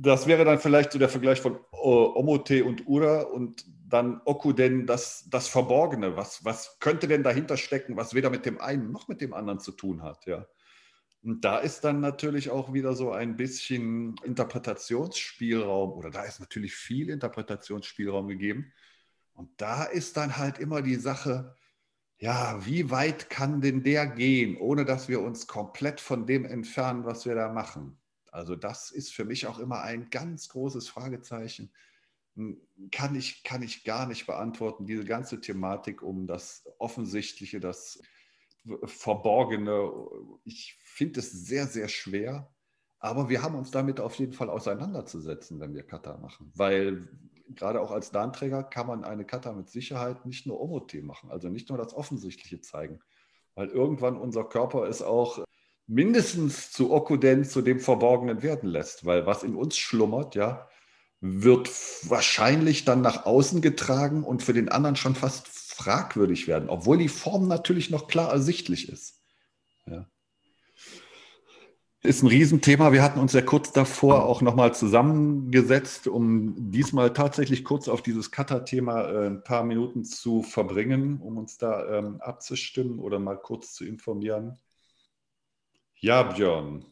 [0.00, 5.26] das wäre dann vielleicht so der Vergleich von Omote und Ura und dann Okuden, das,
[5.28, 6.16] das Verborgene.
[6.16, 9.58] Was, was könnte denn dahinter stecken, was weder mit dem einen noch mit dem anderen
[9.58, 10.26] zu tun hat?
[10.26, 10.46] Ja.
[11.28, 16.74] Und da ist dann natürlich auch wieder so ein bisschen Interpretationsspielraum oder da ist natürlich
[16.74, 18.72] viel Interpretationsspielraum gegeben.
[19.34, 21.54] Und da ist dann halt immer die Sache,
[22.16, 27.04] ja, wie weit kann denn der gehen, ohne dass wir uns komplett von dem entfernen,
[27.04, 28.00] was wir da machen?
[28.32, 31.70] Also das ist für mich auch immer ein ganz großes Fragezeichen.
[32.36, 32.58] Hm,
[32.90, 38.00] kann ich, kann ich gar nicht beantworten, diese ganze Thematik um das Offensichtliche, das
[38.84, 39.90] Verborgene.
[40.44, 42.50] Ich finde es sehr, sehr schwer.
[43.00, 46.50] Aber wir haben uns damit auf jeden Fall auseinanderzusetzen, wenn wir Kata machen.
[46.54, 47.08] Weil
[47.54, 51.48] gerade auch als Danträger kann man eine Kata mit Sicherheit nicht nur OMOT machen, also
[51.48, 53.00] nicht nur das Offensichtliche zeigen.
[53.54, 55.44] Weil irgendwann unser Körper ist auch
[55.86, 59.04] mindestens zu Okuden, zu dem Verborgenen werden lässt.
[59.04, 60.68] Weil was in uns schlummert, ja,
[61.20, 61.68] wird
[62.08, 67.08] wahrscheinlich dann nach außen getragen und für den anderen schon fast fragwürdig werden, obwohl die
[67.08, 69.22] Form natürlich noch klar ersichtlich ist.
[69.86, 70.06] Ja.
[72.02, 72.92] Ist ein Riesenthema.
[72.92, 78.32] Wir hatten uns ja kurz davor auch nochmal zusammengesetzt, um diesmal tatsächlich kurz auf dieses
[78.32, 83.74] Cutter-Thema äh, ein paar Minuten zu verbringen, um uns da ähm, abzustimmen oder mal kurz
[83.74, 84.58] zu informieren.
[86.00, 86.84] Ja, Björn.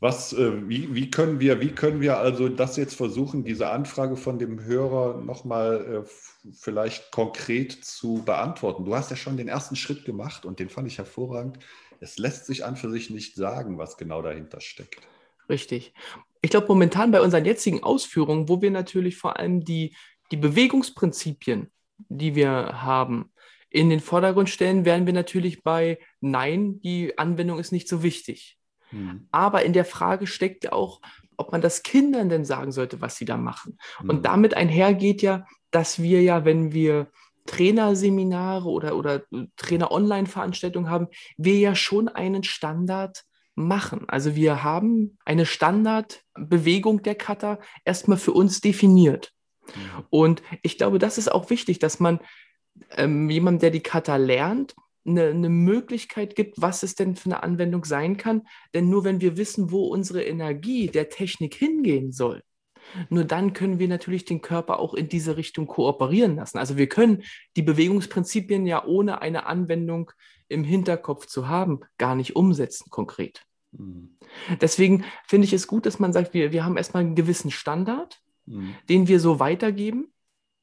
[0.00, 4.16] Was, äh, wie, wie, können wir, wie können wir also das jetzt versuchen, diese Anfrage
[4.16, 8.86] von dem Hörer nochmal äh, vielleicht konkret zu beantworten?
[8.86, 11.58] Du hast ja schon den ersten Schritt gemacht und den fand ich hervorragend.
[12.00, 15.06] Es lässt sich an für sich nicht sagen, was genau dahinter steckt.
[15.50, 15.92] Richtig.
[16.40, 19.94] Ich glaube, momentan bei unseren jetzigen Ausführungen, wo wir natürlich vor allem die,
[20.30, 21.70] die Bewegungsprinzipien,
[22.08, 23.30] die wir haben,
[23.68, 28.59] in den Vordergrund stellen, werden wir natürlich bei Nein, die Anwendung ist nicht so wichtig.
[28.90, 29.26] Hm.
[29.30, 31.00] Aber in der Frage steckt ja auch,
[31.36, 33.78] ob man das Kindern denn sagen sollte, was sie da machen.
[33.98, 34.10] Hm.
[34.10, 37.08] Und damit einhergeht ja, dass wir ja, wenn wir
[37.46, 39.22] Trainerseminare oder, oder
[39.56, 43.24] Trainer-Online-Veranstaltungen haben, wir ja schon einen Standard
[43.54, 44.04] machen.
[44.08, 49.32] Also wir haben eine Standardbewegung der Cutter erstmal für uns definiert.
[50.10, 52.20] Und ich glaube, das ist auch wichtig, dass man
[52.96, 54.74] ähm, jemand, der die Kata lernt,
[55.06, 58.42] eine, eine, Möglichkeit gibt, was es denn für eine Anwendung sein kann.
[58.74, 62.42] Denn nur wenn wir wissen, wo unsere Energie der Technik hingehen soll,
[63.08, 66.58] nur dann können wir natürlich den Körper auch in diese Richtung kooperieren lassen.
[66.58, 67.22] Also wir können
[67.56, 70.10] die Bewegungsprinzipien ja ohne eine Anwendung
[70.48, 73.44] im Hinterkopf zu haben, gar nicht umsetzen konkret.
[73.72, 74.16] Mhm.
[74.60, 78.20] Deswegen finde ich es gut, dass man sagt, wir, wir haben erstmal einen gewissen Standard,
[78.46, 78.74] mhm.
[78.88, 80.12] den wir so weitergeben.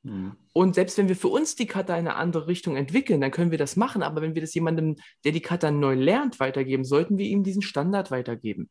[0.08, 0.32] Mhm.
[0.54, 3.52] Und selbst wenn wir für uns die Kata in eine andere Richtung entwickeln, dann können
[3.52, 4.04] wir das machen.
[4.04, 7.62] Aber wenn wir das jemandem, der die Kata neu lernt, weitergeben, sollten wir ihm diesen
[7.62, 8.70] Standard weitergeben.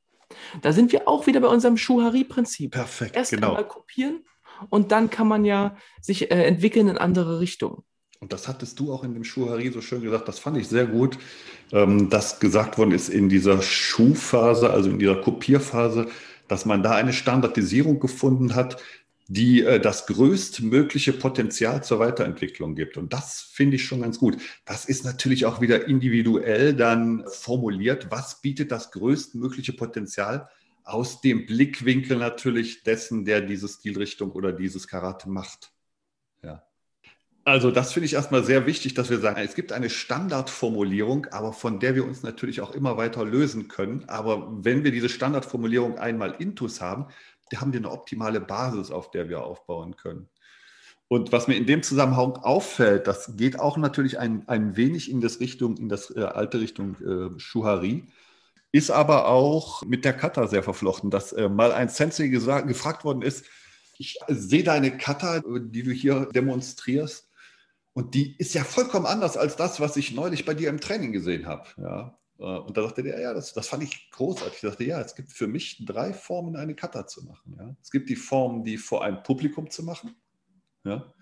[0.62, 2.72] Da sind wir auch wieder bei unserem Schuhari-Prinzip.
[2.72, 3.50] Perfekt, Erst genau.
[3.50, 4.24] einmal kopieren
[4.70, 7.84] und dann kann man ja sich äh, entwickeln in andere Richtungen.
[8.18, 10.86] Und das hattest du auch in dem Schuhari so schön gesagt, das fand ich sehr
[10.86, 11.18] gut,
[11.72, 16.08] ähm, dass gesagt worden ist in dieser Schuhphase, also in dieser Kopierphase,
[16.48, 18.82] dass man da eine Standardisierung gefunden hat,
[19.28, 22.96] die äh, das größtmögliche Potenzial zur Weiterentwicklung gibt.
[22.96, 24.36] Und das finde ich schon ganz gut.
[24.64, 28.08] Das ist natürlich auch wieder individuell dann formuliert.
[28.10, 30.48] Was bietet das größtmögliche Potenzial
[30.84, 35.72] aus dem Blickwinkel natürlich dessen, der diese Stilrichtung oder dieses Karate macht?
[36.42, 36.62] Ja.
[37.44, 41.52] Also das finde ich erstmal sehr wichtig, dass wir sagen, es gibt eine Standardformulierung, aber
[41.52, 44.04] von der wir uns natürlich auch immer weiter lösen können.
[44.08, 47.06] Aber wenn wir diese Standardformulierung einmal intus haben,
[47.54, 50.28] haben wir eine optimale Basis, auf der wir aufbauen können.
[51.08, 55.20] Und was mir in dem Zusammenhang auffällt, das geht auch natürlich ein, ein wenig in
[55.20, 58.04] das Richtung, in das äh, alte Richtung äh, Schuhari,
[58.72, 63.22] ist aber auch mit der Kata sehr verflochten, dass äh, mal ein Sensei gefragt worden
[63.22, 63.44] ist,
[63.98, 67.30] ich sehe deine Kata, die du hier demonstrierst,
[67.94, 71.12] und die ist ja vollkommen anders als das, was ich neulich bei dir im Training
[71.12, 71.66] gesehen habe.
[71.78, 72.18] Ja.
[72.38, 74.54] Äh, und da sagte der, ja, das, das fand ich großartig.
[74.54, 77.56] Ich dachte, ja, es gibt für mich drei Formen, eine Kata zu machen.
[77.58, 77.76] Ja.
[77.82, 80.14] Es gibt die Form, die vor einem Publikum zu machen.
[80.84, 81.12] Ja.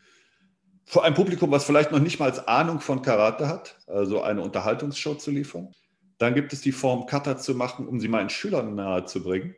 [0.87, 5.15] Vor einem Publikum, was vielleicht noch nicht mal Ahnung von Karate hat, also eine Unterhaltungsshow
[5.15, 5.73] zu liefern.
[6.19, 9.55] Dann gibt es die Form, Kata zu machen, um sie meinen Schülern nahe zu bringen.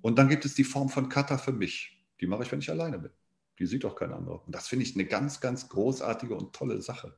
[0.00, 2.00] Und dann gibt es die Form von Kata für mich.
[2.20, 3.10] Die mache ich, wenn ich alleine bin.
[3.58, 4.44] Die sieht auch kein anderer.
[4.46, 7.16] Und das finde ich eine ganz, ganz großartige und tolle Sache.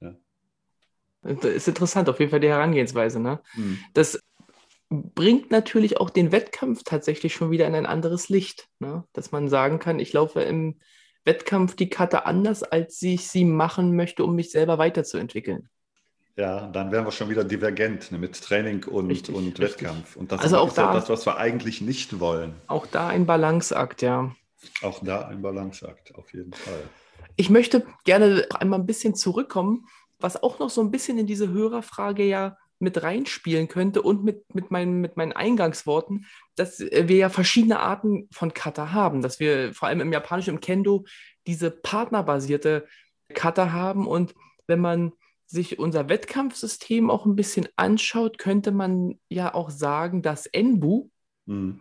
[0.00, 0.14] Ja.
[1.22, 3.20] Das ist interessant, auf jeden Fall die Herangehensweise.
[3.20, 3.40] Ne?
[3.52, 3.78] Hm.
[3.94, 4.20] Das
[4.88, 8.68] bringt natürlich auch den Wettkampf tatsächlich schon wieder in ein anderes Licht.
[8.78, 9.04] Ne?
[9.12, 10.80] Dass man sagen kann, ich laufe im
[11.24, 15.68] Wettkampf die Karte anders, als ich sie machen möchte, um mich selber weiterzuentwickeln.
[16.36, 19.82] Ja, dann wären wir schon wieder divergent ne, mit Training und, richtig, und richtig.
[19.82, 20.16] Wettkampf.
[20.16, 22.54] Und das also ist auch da, das, was wir eigentlich nicht wollen.
[22.66, 24.34] Auch da ein Balanceakt, ja.
[24.82, 26.82] Auch da ein Balanceakt, auf jeden Fall.
[27.36, 29.86] Ich möchte gerne einmal ein bisschen zurückkommen,
[30.20, 34.54] was auch noch so ein bisschen in diese Hörerfrage ja mit reinspielen könnte und mit,
[34.54, 39.74] mit, meinen, mit meinen Eingangsworten, dass wir ja verschiedene Arten von Kata haben, dass wir
[39.74, 41.04] vor allem im japanischen, im Kendo,
[41.46, 42.86] diese partnerbasierte
[43.34, 44.34] Kata haben und
[44.66, 45.12] wenn man
[45.46, 51.08] sich unser Wettkampfsystem auch ein bisschen anschaut, könnte man ja auch sagen, dass Enbu,
[51.46, 51.80] mhm.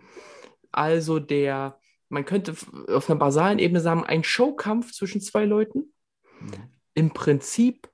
[0.72, 2.56] also der man könnte
[2.88, 5.94] auf einer basalen Ebene sagen, ein Showkampf zwischen zwei Leuten
[6.40, 6.52] mhm.
[6.96, 7.88] im Prinzip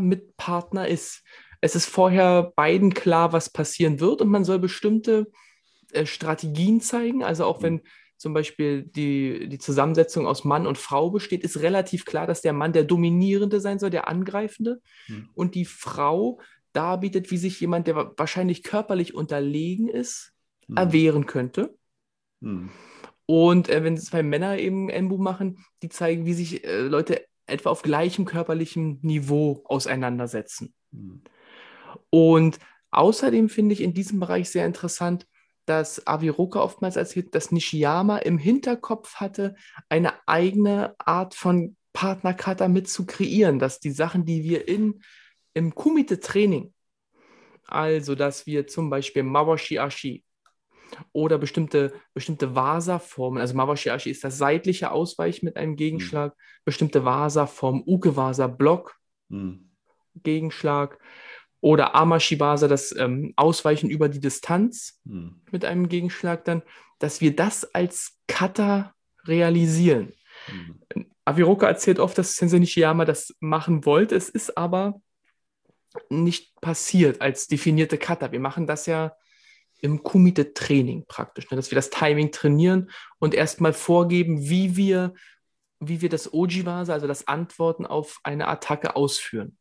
[0.00, 1.22] Mit Partner ist.
[1.60, 5.30] Es ist vorher beiden klar, was passieren wird und man soll bestimmte
[5.92, 7.24] äh, Strategien zeigen.
[7.24, 7.82] Also auch wenn
[8.18, 12.52] zum Beispiel die, die Zusammensetzung aus Mann und Frau besteht, ist relativ klar, dass der
[12.52, 15.28] Mann der Dominierende sein soll, der Angreifende mhm.
[15.34, 16.40] und die Frau
[16.72, 20.32] darbietet, wie sich jemand, der wahrscheinlich körperlich unterlegen ist,
[20.66, 20.76] mhm.
[20.76, 21.76] erwehren könnte.
[22.40, 22.70] Mhm.
[23.26, 27.70] Und äh, wenn zwei Männer eben Enbu machen, die zeigen, wie sich äh, Leute etwa
[27.70, 30.74] auf gleichem körperlichem Niveau auseinandersetzen.
[30.90, 31.22] Mhm.
[32.10, 32.58] Und
[32.90, 35.26] außerdem finde ich in diesem Bereich sehr interessant,
[35.66, 39.56] dass Aviroka oftmals erzählt, dass Nishiyama im Hinterkopf hatte,
[39.88, 45.02] eine eigene Art von Partnerkata mit zu kreieren, dass die Sachen, die wir in,
[45.54, 46.72] im Kumite-Training,
[47.64, 50.24] also dass wir zum Beispiel Mawashi Ashi,
[51.12, 53.40] oder bestimmte, bestimmte Vasa-Formen.
[53.40, 56.40] Also Mawashi-Ashi ist das seitliche Ausweichen mit einem Gegenschlag, mhm.
[56.64, 58.96] bestimmte Vasa-Formen, Uke-Vasa-Block,
[59.28, 59.70] mhm.
[60.22, 60.98] Gegenschlag
[61.60, 65.42] oder Amashi-Vasa, das ähm, Ausweichen über die Distanz mhm.
[65.50, 66.62] mit einem Gegenschlag dann,
[66.98, 68.94] dass wir das als Kata
[69.26, 70.12] realisieren.
[70.48, 71.06] Mhm.
[71.24, 74.14] Aviroka erzählt oft, dass Sensei Nishiyama das machen wollte.
[74.14, 75.00] Es ist aber
[76.08, 78.30] nicht passiert als definierte Kata.
[78.30, 79.12] Wir machen das ja
[79.80, 81.56] im Kumite-Training praktisch, ne?
[81.56, 85.14] dass wir das Timing trainieren und erstmal vorgeben, wie wir,
[85.80, 89.56] wie wir das Ojiwase, also das Antworten auf eine Attacke ausführen.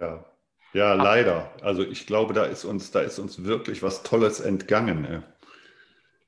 [0.00, 0.24] Ja,
[0.72, 1.50] ja leider.
[1.62, 5.04] Also ich glaube, da ist uns, da ist uns wirklich was Tolles entgangen.
[5.04, 5.20] Ey.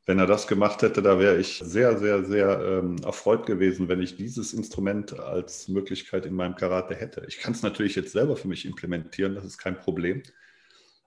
[0.06, 4.02] Wenn er das gemacht hätte, da wäre ich sehr, sehr, sehr ähm, erfreut gewesen, wenn
[4.02, 7.24] ich dieses Instrument als Möglichkeit in meinem Karate hätte.
[7.26, 10.22] Ich kann es natürlich jetzt selber für mich implementieren, das ist kein Problem.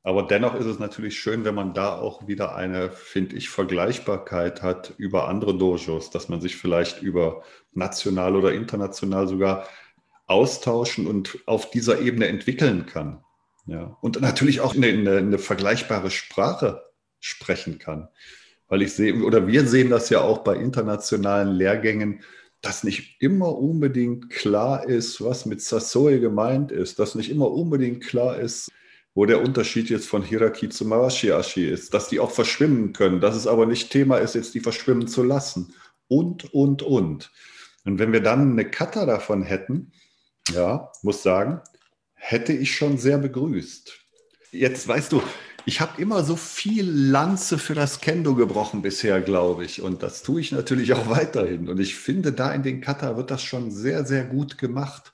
[0.08, 4.64] Aber dennoch ist es natürlich schön, wenn man da auch wieder eine, finde ich, Vergleichbarkeit
[4.64, 7.44] hat über andere Dojos, dass man sich vielleicht über
[7.74, 9.68] national oder international sogar
[10.26, 13.22] austauschen und auf dieser Ebene entwickeln kann.
[13.66, 13.98] Ja.
[14.00, 16.84] Und natürlich auch eine, eine, eine vergleichbare Sprache
[17.20, 18.08] sprechen kann.
[18.70, 22.22] Weil ich sehe, oder wir sehen das ja auch bei internationalen Lehrgängen,
[22.62, 28.06] dass nicht immer unbedingt klar ist, was mit Sassoe gemeint ist, dass nicht immer unbedingt
[28.06, 28.72] klar ist,
[29.18, 33.36] wo der Unterschied jetzt von Hierarchie zu Mawashiashi ist, dass die auch verschwimmen können, dass
[33.36, 35.74] es aber nicht Thema ist, jetzt die verschwimmen zu lassen
[36.08, 37.32] und, und, und.
[37.84, 39.92] Und wenn wir dann eine Kata davon hätten,
[40.54, 41.62] ja, muss sagen,
[42.14, 43.92] hätte ich schon sehr begrüßt.
[44.52, 45.24] Jetzt weißt du,
[45.66, 49.82] ich habe immer so viel Lanze für das Kendo gebrochen bisher, glaube ich.
[49.82, 51.70] Und das tue ich natürlich auch weiterhin.
[51.70, 55.12] Und ich finde, da in den Kata wird das schon sehr, sehr gut gemacht.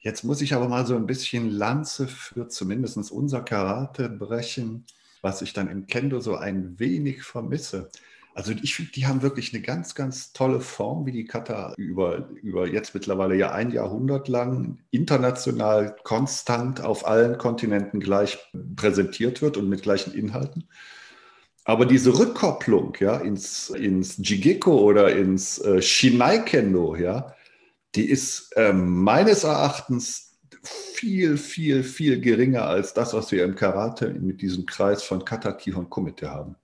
[0.00, 4.86] Jetzt muss ich aber mal so ein bisschen Lanze für zumindest unser Karate brechen,
[5.20, 7.90] was ich dann im Kendo so ein wenig vermisse.
[8.34, 12.28] Also ich finde, die haben wirklich eine ganz, ganz tolle Form, wie die Kata über,
[12.42, 18.38] über jetzt mittlerweile ja ein Jahrhundert lang international konstant auf allen Kontinenten gleich
[18.76, 20.68] präsentiert wird und mit gleichen Inhalten.
[21.64, 27.34] Aber diese Rückkopplung ja, ins, ins Jigeko oder ins äh, Shinai-Kendo, ja,
[27.94, 34.10] die ist äh, meines Erachtens viel, viel, viel geringer als das, was wir im Karate
[34.10, 36.56] mit diesem Kreis von Kata, Kihon, Kumite haben.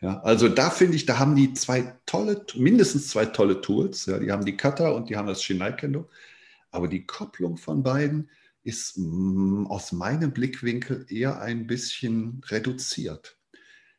[0.00, 4.06] Ja, also da finde ich, da haben die zwei tolle, mindestens zwei tolle Tools.
[4.06, 6.08] Ja, die haben die Kata und die haben das Shinai Kendo.
[6.70, 8.30] Aber die Kopplung von beiden
[8.62, 13.38] ist mh, mm, aus meinem Blickwinkel eher ein bisschen reduziert.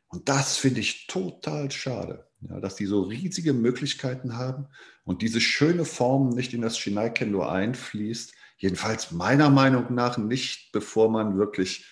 [0.08, 4.66] Und das finde ich total schade, ja, dass die so riesige Möglichkeiten haben
[5.04, 8.34] und diese schöne Form nicht in das Shinai Kendo einfließt.
[8.58, 11.86] Jedenfalls meiner Meinung nach nicht, bevor man wirklich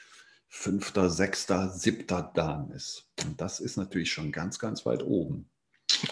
[0.48, 3.08] fünfter, sechster, siebter Dan ist.
[3.24, 5.48] Und das ist natürlich schon ganz, ganz weit oben.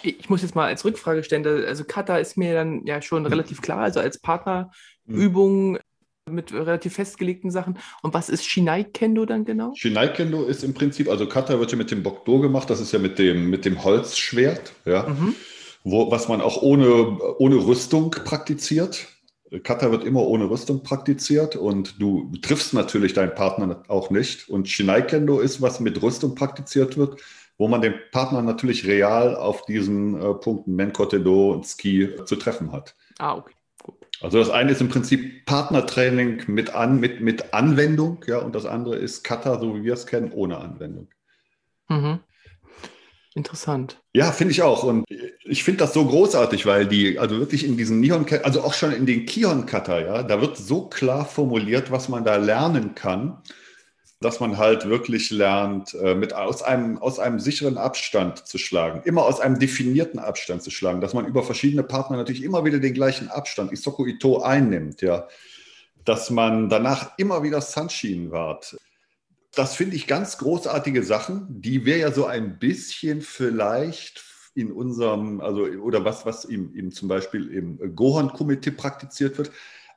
[0.03, 3.61] Ich muss jetzt mal als Rückfrage stellen, also Kata ist mir dann ja schon relativ
[3.61, 5.77] klar, also als Partnerübung
[6.31, 7.77] mit relativ festgelegten Sachen.
[8.01, 9.73] Und was ist Shinai Kendo dann genau?
[9.75, 12.91] Shinai Kendo ist im Prinzip, also Kata wird ja mit dem Bokdo gemacht, das ist
[12.91, 15.35] ja mit dem, mit dem Holzschwert, ja, mhm.
[15.83, 19.05] wo, was man auch ohne, ohne Rüstung praktiziert.
[19.61, 24.49] Kata wird immer ohne Rüstung praktiziert und du triffst natürlich deinen Partner auch nicht.
[24.49, 27.21] Und Shinai Kendo ist, was mit Rüstung praktiziert wird,
[27.59, 32.35] wo man den Partner natürlich real auf diesen äh, Punkten Menkote Do und Ski zu
[32.35, 32.95] treffen hat.
[33.19, 33.53] Ah, okay.
[34.21, 38.65] Also das eine ist im Prinzip Partnertraining mit, an, mit, mit Anwendung, ja, und das
[38.65, 41.07] andere ist Kata, so wie wir es kennen, ohne Anwendung.
[41.89, 42.19] Mhm.
[43.35, 44.01] Interessant.
[44.13, 44.83] Ja, finde ich auch.
[44.83, 45.03] Und
[45.43, 48.93] ich finde das so großartig, weil die, also wirklich in diesen Nihon, also auch schon
[48.93, 53.41] in den Kion-Kata, ja, da wird so klar formuliert, was man da lernen kann,
[54.25, 59.01] dass man halt wirklich lernt, äh, mit aus einem, aus einem sicheren Abstand zu schlagen,
[59.05, 62.79] immer aus einem definierten Abstand zu schlagen, dass man über verschiedene Partner natürlich immer wieder
[62.79, 65.27] den gleichen Abstand, Isoko Ito, einnimmt, ja.
[66.03, 68.75] Dass man danach immer wieder Sunshin wart
[69.55, 75.41] das finde ich ganz großartige Sachen, die wir ja so ein bisschen vielleicht in unserem,
[75.41, 79.51] also oder was, was im, im zum Beispiel im Gohan-Komitee praktiziert wird.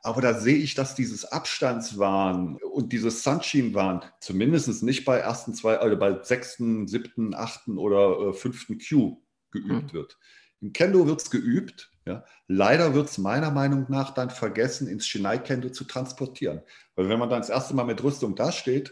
[0.09, 5.77] Aber da sehe ich, dass dieses Abstandswahn und dieses Sunshine-Wahn zumindest nicht bei ersten zwei,
[5.77, 9.93] also bei sechsten, siebten, achten oder äh, fünften Q geübt mhm.
[9.93, 10.19] wird.
[10.63, 11.93] Im Kendo wird es geübt.
[12.07, 12.25] Ja.
[12.47, 16.63] Leider wird es meiner Meinung nach dann vergessen, ins Shinai-Kendo zu transportieren.
[16.95, 18.91] Weil wenn man dann das erste Mal mit Rüstung dasteht,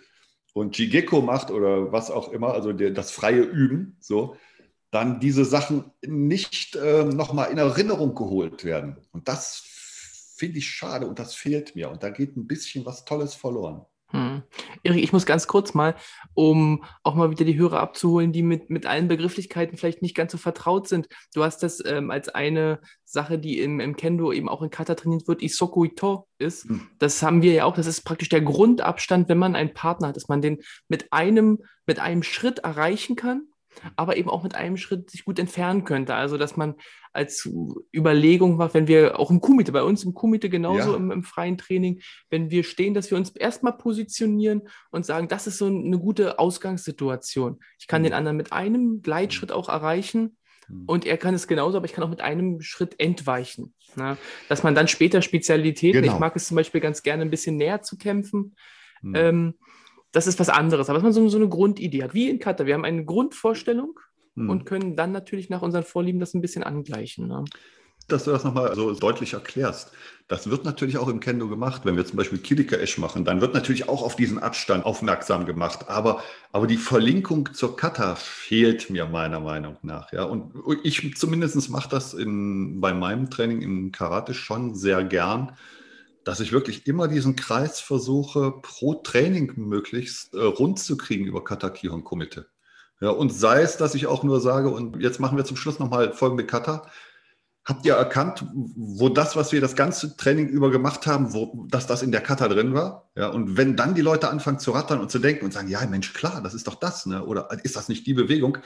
[0.53, 4.37] und Jigeko macht oder was auch immer, also der, das freie Üben, so,
[4.91, 8.99] dann diese Sachen nicht äh, nochmal in Erinnerung geholt werden.
[9.13, 9.76] Und das
[10.37, 11.91] finde ich schade und das fehlt mir.
[11.91, 13.85] Und da geht ein bisschen was Tolles verloren.
[14.11, 14.43] Hm.
[14.85, 15.97] Erik, ich muss ganz kurz mal,
[16.35, 20.31] um auch mal wieder die Hörer abzuholen, die mit, mit allen Begrifflichkeiten vielleicht nicht ganz
[20.31, 21.09] so vertraut sind.
[21.35, 24.95] Du hast das ähm, als eine Sache, die im, im Kendo eben auch in Kata
[24.95, 26.69] trainiert wird, Isoku Ito ist.
[26.69, 26.89] Hm.
[27.01, 27.75] Das haben wir ja auch.
[27.75, 31.65] Das ist praktisch der Grundabstand, wenn man einen Partner hat, dass man den mit einem,
[31.85, 33.49] mit einem Schritt erreichen kann
[33.97, 36.15] aber eben auch mit einem Schritt sich gut entfernen könnte.
[36.15, 36.75] Also, dass man
[37.13, 37.49] als
[37.95, 40.97] Überlegung macht, wenn wir auch im Kumite, bei uns im Kumite genauso ja.
[40.97, 45.47] im, im, freien Training, wenn wir stehen, dass wir uns erstmal positionieren und sagen, das
[45.47, 47.61] ist so eine gute Ausgangssituation.
[47.79, 48.07] Ich kann mhm.
[48.07, 50.37] den anderen mit einem Gleitschritt auch erreichen.
[50.69, 50.85] Mhm.
[50.87, 53.75] Und er kann es genauso, aber ich kann auch mit einem Schritt entweichen.
[53.97, 54.17] Ne?
[54.49, 56.15] Dass man dann später Spezialitäten, genau.
[56.15, 58.57] ich mag es zum Beispiel ganz gerne ein bisschen näher zu kämpfen,
[59.03, 59.15] mhm.
[59.15, 59.55] ähm,
[60.17, 60.89] das ist was anderes.
[60.89, 62.65] Aber dass man so, so eine Grundidee hat, wie in Kata.
[62.65, 64.01] Wir haben eine Grundvorstellung
[64.35, 64.49] hm.
[64.49, 67.29] und können dann natürlich nach unseren Vorlieben das ein bisschen angleichen.
[67.29, 67.45] Ne?
[68.09, 69.93] Dass du das nochmal so deutlich erklärst.
[70.27, 71.83] Das wird natürlich auch im Kendo gemacht.
[71.85, 75.45] Wenn wir zum Beispiel Kilika Esch machen, dann wird natürlich auch auf diesen Abstand aufmerksam
[75.45, 75.91] gemacht.
[75.91, 80.13] Aber, aber die Verlinkung zur Kata fehlt mir meiner Meinung nach.
[80.15, 80.25] Ja?
[80.25, 85.53] Und ich zumindest mache das in, bei meinem Training im Karate schon sehr gern
[86.27, 91.45] dass ich wirklich immer diesen Kreis versuche, pro Training möglichst äh, rund zu kriegen über
[91.45, 92.49] Kataki und Kumite.
[93.01, 95.79] Ja, und sei es, dass ich auch nur sage, und jetzt machen wir zum Schluss
[95.79, 96.91] nochmal folgende Kata.
[97.65, 101.87] Habt ihr erkannt, wo das, was wir das ganze Training über gemacht haben, wo, dass
[101.87, 103.09] das in der Kata drin war?
[103.15, 105.87] Ja, und wenn dann die Leute anfangen zu rattern und zu denken und sagen, ja,
[105.87, 107.25] Mensch, klar, das ist doch das, ne?
[107.25, 108.59] oder ist das nicht die Bewegung?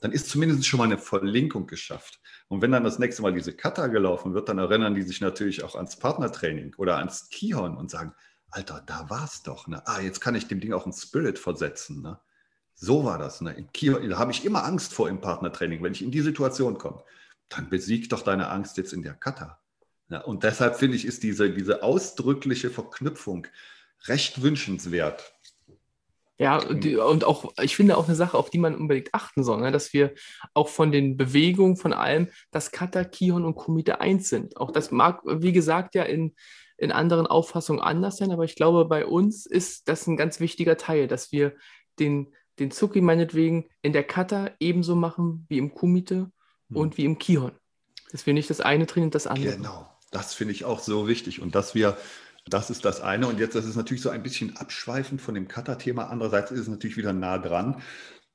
[0.00, 2.20] Dann ist zumindest schon mal eine Verlinkung geschafft.
[2.48, 5.62] Und wenn dann das nächste Mal diese Kata gelaufen wird, dann erinnern die sich natürlich
[5.64, 8.14] auch ans Partnertraining oder ans Kihon und sagen,
[8.50, 9.66] Alter, da war es doch.
[9.66, 9.82] Ne?
[9.86, 12.00] Ah, jetzt kann ich dem Ding auch einen Spirit versetzen.
[12.00, 12.18] Ne?
[12.74, 13.42] So war das.
[13.42, 13.52] Ne?
[13.52, 16.78] Im Kihon, da habe ich immer Angst vor im Partnertraining, wenn ich in die Situation
[16.78, 17.02] komme.
[17.50, 19.58] Dann besieg doch deine Angst jetzt in der Kata.
[20.10, 23.46] Ja, und deshalb finde ich, ist diese, diese ausdrückliche Verknüpfung
[24.06, 25.34] recht wünschenswert.
[26.38, 29.60] Ja, die, und auch, ich finde auch eine Sache, auf die man unbedingt achten soll,
[29.60, 29.72] ne?
[29.72, 30.14] dass wir
[30.54, 34.56] auch von den Bewegungen, von allem, dass Kata, Kihon und Kumite eins sind.
[34.56, 36.36] Auch das mag, wie gesagt, ja in,
[36.76, 40.76] in anderen Auffassungen anders sein, aber ich glaube, bei uns ist das ein ganz wichtiger
[40.76, 41.54] Teil, dass wir
[41.98, 46.30] den den Zucki meinetwegen in der Kata ebenso machen wie im Kumite
[46.68, 46.76] hm.
[46.76, 47.52] und wie im Kihon.
[48.10, 49.56] Dass wir nicht das eine trainieren und das andere.
[49.56, 51.40] Genau, das finde ich auch so wichtig.
[51.40, 51.96] Und dass wir,
[52.52, 53.26] das ist das eine.
[53.26, 56.08] Und jetzt, das ist natürlich so ein bisschen abschweifend von dem Kata-Thema.
[56.10, 57.82] Andererseits ist es natürlich wieder nah dran,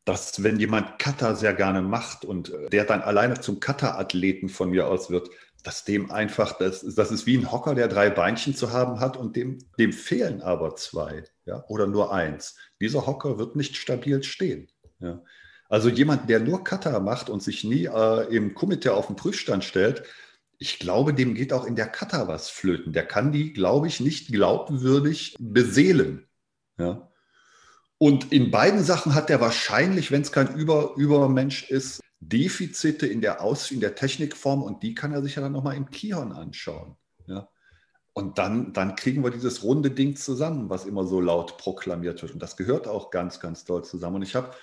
[0.05, 4.69] dass wenn jemand Kata sehr gerne macht und äh, der dann alleine zum Kata-Athleten von
[4.69, 5.29] mir aus wird,
[5.63, 9.15] dass dem einfach, das, das ist wie ein Hocker, der drei Beinchen zu haben hat
[9.15, 12.57] und dem, dem fehlen aber zwei ja, oder nur eins.
[12.81, 14.67] Dieser Hocker wird nicht stabil stehen.
[14.99, 15.21] Ja.
[15.69, 19.63] Also jemand, der nur Kata macht und sich nie äh, im Kumite auf den Prüfstand
[19.63, 20.03] stellt,
[20.63, 22.93] ich glaube, dem geht auch in der Kata was flöten.
[22.93, 26.25] Der kann die, glaube ich, nicht glaubwürdig beseelen.
[26.77, 27.11] Ja.
[27.97, 33.19] Und in beiden Sachen hat er wahrscheinlich, wenn es kein Über Übermensch ist, Defizite in
[33.19, 36.31] der, Aus in der Technikform und die kann er sich ja dann nochmal im Kion
[36.31, 36.95] anschauen.
[37.27, 37.49] Ja.
[38.13, 42.31] Und dann, dann kriegen wir dieses runde Ding zusammen, was immer so laut proklamiert wird.
[42.31, 44.15] Und das gehört auch ganz, ganz doll zusammen.
[44.15, 44.55] Und ich habe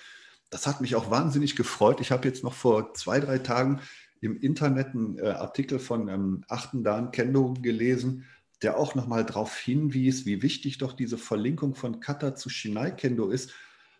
[0.51, 2.01] das hat mich auch wahnsinnig gefreut.
[2.01, 3.79] Ich habe jetzt noch vor zwei, drei Tagen
[4.21, 8.25] im Internet einen äh, Artikel von ähm, Achten Dan Kendo gelesen,
[8.61, 13.29] der auch nochmal darauf hinwies, wie wichtig doch diese Verlinkung von Kata zu Shinai Kendo
[13.29, 13.51] ist.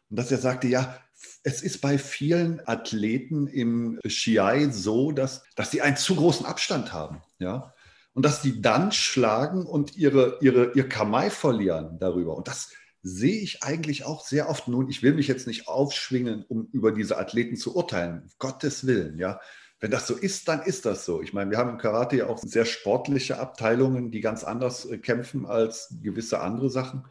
[0.10, 0.98] Und dass er sagte, ja,
[1.44, 6.94] es ist bei vielen Athleten im Shiai so, dass, dass sie einen zu großen Abstand
[6.94, 7.22] haben.
[7.40, 7.74] Ja?
[8.14, 12.36] Und dass die dann schlagen und ihre, ihre, ihr Kamai verlieren darüber.
[12.36, 12.70] Und das,
[13.04, 14.68] sehe ich eigentlich auch sehr oft.
[14.68, 18.30] Nun, ich will mich jetzt nicht aufschwingen, um über diese Athleten zu urteilen.
[18.38, 19.40] Gottes Willen, ja.
[19.82, 21.24] Wenn das so ist, dann ist das so.
[21.24, 25.00] Ich meine, wir haben im Karate ja auch sehr sportliche Abteilungen, die ganz anders äh,
[25.00, 27.04] kämpfen als gewisse andere Sachen.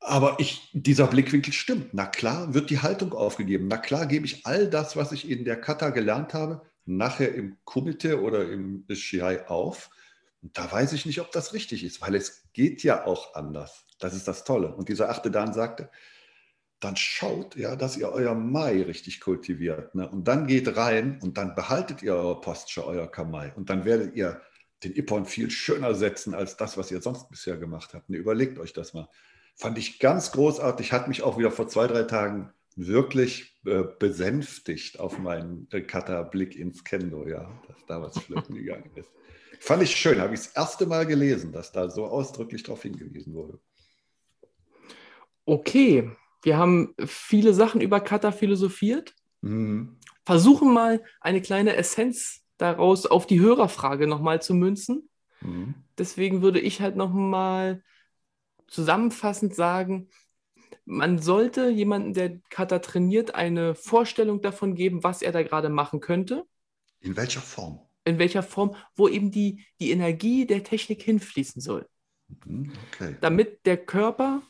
[0.00, 1.94] Aber ich, dieser Blickwinkel stimmt.
[1.94, 3.68] Na klar wird die Haltung aufgegeben.
[3.68, 7.56] Na klar gebe ich all das, was ich in der Kata gelernt habe, nachher im
[7.64, 9.90] Kumite oder im Shiai auf.
[10.42, 13.86] Und da weiß ich nicht, ob das richtig ist, weil es geht ja auch anders.
[14.00, 14.74] Das ist das Tolle.
[14.74, 15.88] Und dieser achte Dan sagte,
[16.80, 19.94] dann schaut, ja, dass ihr euer Mai richtig kultiviert.
[19.94, 20.08] Ne?
[20.08, 23.52] Und dann geht rein und dann behaltet ihr euer Posture, euer Kamai.
[23.56, 24.42] Und dann werdet ihr
[24.84, 28.10] den Ippon viel schöner setzen als das, was ihr sonst bisher gemacht habt.
[28.10, 29.08] Ne, überlegt euch das mal.
[29.54, 35.00] Fand ich ganz großartig, hat mich auch wieder vor zwei, drei Tagen wirklich äh, besänftigt
[35.00, 39.10] auf meinen äh, Kata-Blick ins Kendo, ja, dass da was flöten gegangen ist.
[39.60, 43.32] Fand ich schön, habe ich das erste Mal gelesen, dass da so ausdrücklich darauf hingewiesen
[43.32, 43.58] wurde.
[45.46, 46.10] Okay,
[46.42, 49.14] wir haben viele Sachen über Kata philosophiert.
[49.40, 49.96] Mhm.
[50.24, 55.08] Versuchen mal eine kleine Essenz daraus auf die Hörerfrage nochmal zu münzen.
[55.40, 55.74] Mhm.
[55.98, 57.82] Deswegen würde ich halt nochmal
[58.66, 60.08] zusammenfassend sagen,
[60.84, 66.00] man sollte jemanden, der Kata trainiert, eine Vorstellung davon geben, was er da gerade machen
[66.00, 66.44] könnte.
[67.00, 67.80] In welcher Form?
[68.04, 71.88] In welcher Form, wo eben die, die Energie der Technik hinfließen soll.
[72.44, 73.16] Mhm, okay.
[73.20, 74.42] Damit der Körper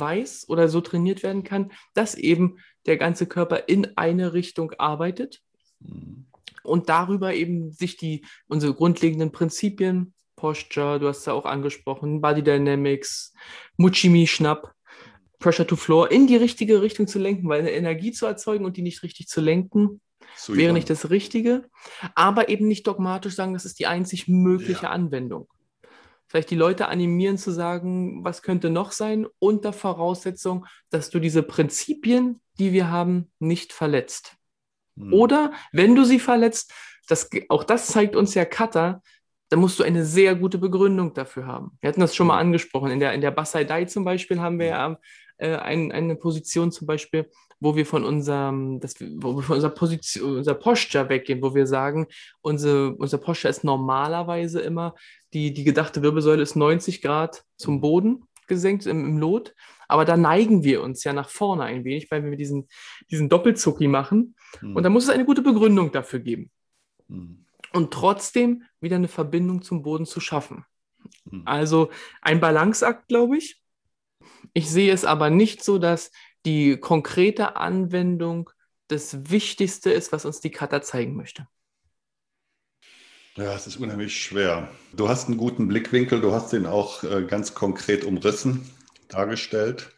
[0.00, 5.40] weiß oder so trainiert werden kann, dass eben der ganze Körper in eine Richtung arbeitet
[5.80, 6.26] mhm.
[6.62, 12.42] und darüber eben sich die unsere grundlegenden Prinzipien, Posture, du hast ja auch angesprochen, Body
[12.42, 13.32] Dynamics,
[13.76, 14.72] Muchimi Schnapp,
[15.38, 18.76] Pressure to Floor in die richtige Richtung zu lenken, weil eine Energie zu erzeugen und
[18.76, 20.00] die nicht richtig zu lenken,
[20.36, 21.68] so wäre nicht das Richtige,
[22.14, 24.90] aber eben nicht dogmatisch sagen, das ist die einzig mögliche ja.
[24.90, 25.48] Anwendung
[26.32, 31.42] vielleicht die Leute animieren zu sagen, was könnte noch sein, unter Voraussetzung, dass du diese
[31.42, 34.36] Prinzipien, die wir haben, nicht verletzt.
[34.94, 35.12] Mhm.
[35.12, 36.72] Oder wenn du sie verletzt,
[37.06, 39.02] das, auch das zeigt uns ja Kata,
[39.50, 41.76] da musst du eine sehr gute Begründung dafür haben.
[41.82, 42.46] Wir hatten das schon mal hm.
[42.46, 42.92] angesprochen.
[42.92, 44.98] In der, in der Basai Dai zum Beispiel haben wir ja
[45.36, 47.28] äh, ein, eine Position zum Beispiel,
[47.62, 51.68] wo wir von unserem, das, wo wir von unserer Position, unserer Posture weggehen, wo wir
[51.68, 52.08] sagen,
[52.40, 54.96] unsere, unser Posture ist normalerweise immer,
[55.32, 59.54] die, die gedachte Wirbelsäule ist 90 Grad zum Boden gesenkt im, im Lot,
[59.86, 62.66] aber da neigen wir uns ja nach vorne ein wenig, weil wir diesen,
[63.10, 64.34] diesen Doppelzucki machen.
[64.60, 64.74] Mhm.
[64.74, 66.50] Und da muss es eine gute Begründung dafür geben.
[67.06, 67.44] Mhm.
[67.72, 70.64] Und trotzdem wieder eine Verbindung zum Boden zu schaffen.
[71.26, 71.42] Mhm.
[71.44, 71.90] Also
[72.22, 73.62] ein Balanceakt, glaube ich.
[74.52, 76.10] Ich sehe es aber nicht so, dass
[76.44, 78.50] die konkrete Anwendung
[78.88, 81.46] das Wichtigste ist, was uns die Kata zeigen möchte.
[83.36, 84.70] Ja, es ist unheimlich schwer.
[84.92, 88.68] Du hast einen guten Blickwinkel, du hast den auch äh, ganz konkret umrissen,
[89.08, 89.90] dargestellt.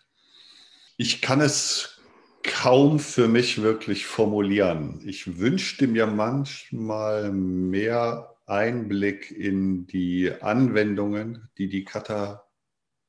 [0.97, 2.01] Ich kann es
[2.45, 5.01] kaum für mich wirklich formulieren.
[5.05, 12.47] Ich wünschte mir manchmal mehr Einblick in die Anwendungen, die die Kata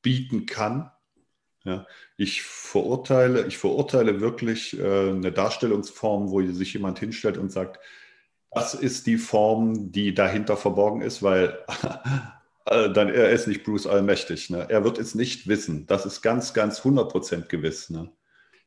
[0.02, 0.90] bieten kann
[1.66, 1.86] ja,
[2.16, 7.80] ich verurteile, ich verurteile wirklich äh, eine Darstellungsform, wo sich jemand hinstellt und sagt,
[8.52, 11.58] das ist die Form, die dahinter verborgen ist, weil
[12.66, 14.50] äh, dann er ist nicht Bruce allmächtig.
[14.52, 14.68] Ne?
[14.70, 15.88] Er wird es nicht wissen.
[15.88, 17.90] Das ist ganz, ganz 100% gewiss.
[17.90, 18.12] Ne?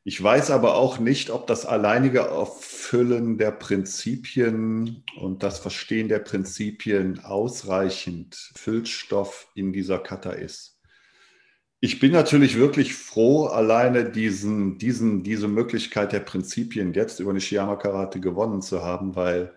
[0.03, 6.19] Ich weiß aber auch nicht, ob das alleinige Erfüllen der Prinzipien und das Verstehen der
[6.21, 10.78] Prinzipien ausreichend Füllstoff in dieser Kata ist.
[11.81, 17.77] Ich bin natürlich wirklich froh, alleine diesen, diesen, diese Möglichkeit der Prinzipien jetzt über Nishiyama
[17.77, 19.55] Karate gewonnen zu haben, weil,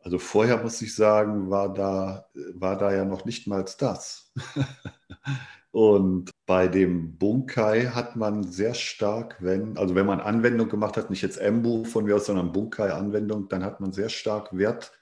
[0.00, 4.32] also vorher muss ich sagen, war da, war da ja noch nicht mal das.
[5.72, 11.10] Und bei dem Bunkai hat man sehr stark, wenn, also wenn man Anwendung gemacht hat,
[11.10, 14.92] nicht jetzt Embu von mir aus, sondern Bunkai-Anwendung, dann hat man sehr stark Wert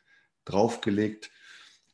[0.44, 1.30] drauf gelegt,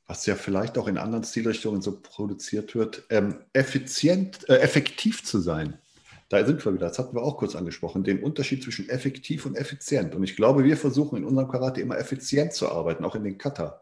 [0.06, 5.38] was ja vielleicht auch in anderen Stilrichtungen so produziert wird, ähm, effizient, äh, effektiv zu
[5.40, 5.78] sein.
[6.28, 9.56] Da sind wir wieder, das hatten wir auch kurz angesprochen, den Unterschied zwischen effektiv und
[9.56, 10.14] effizient.
[10.14, 13.38] Und ich glaube, wir versuchen in unserem Karate immer effizient zu arbeiten, auch in den
[13.38, 13.80] Kata.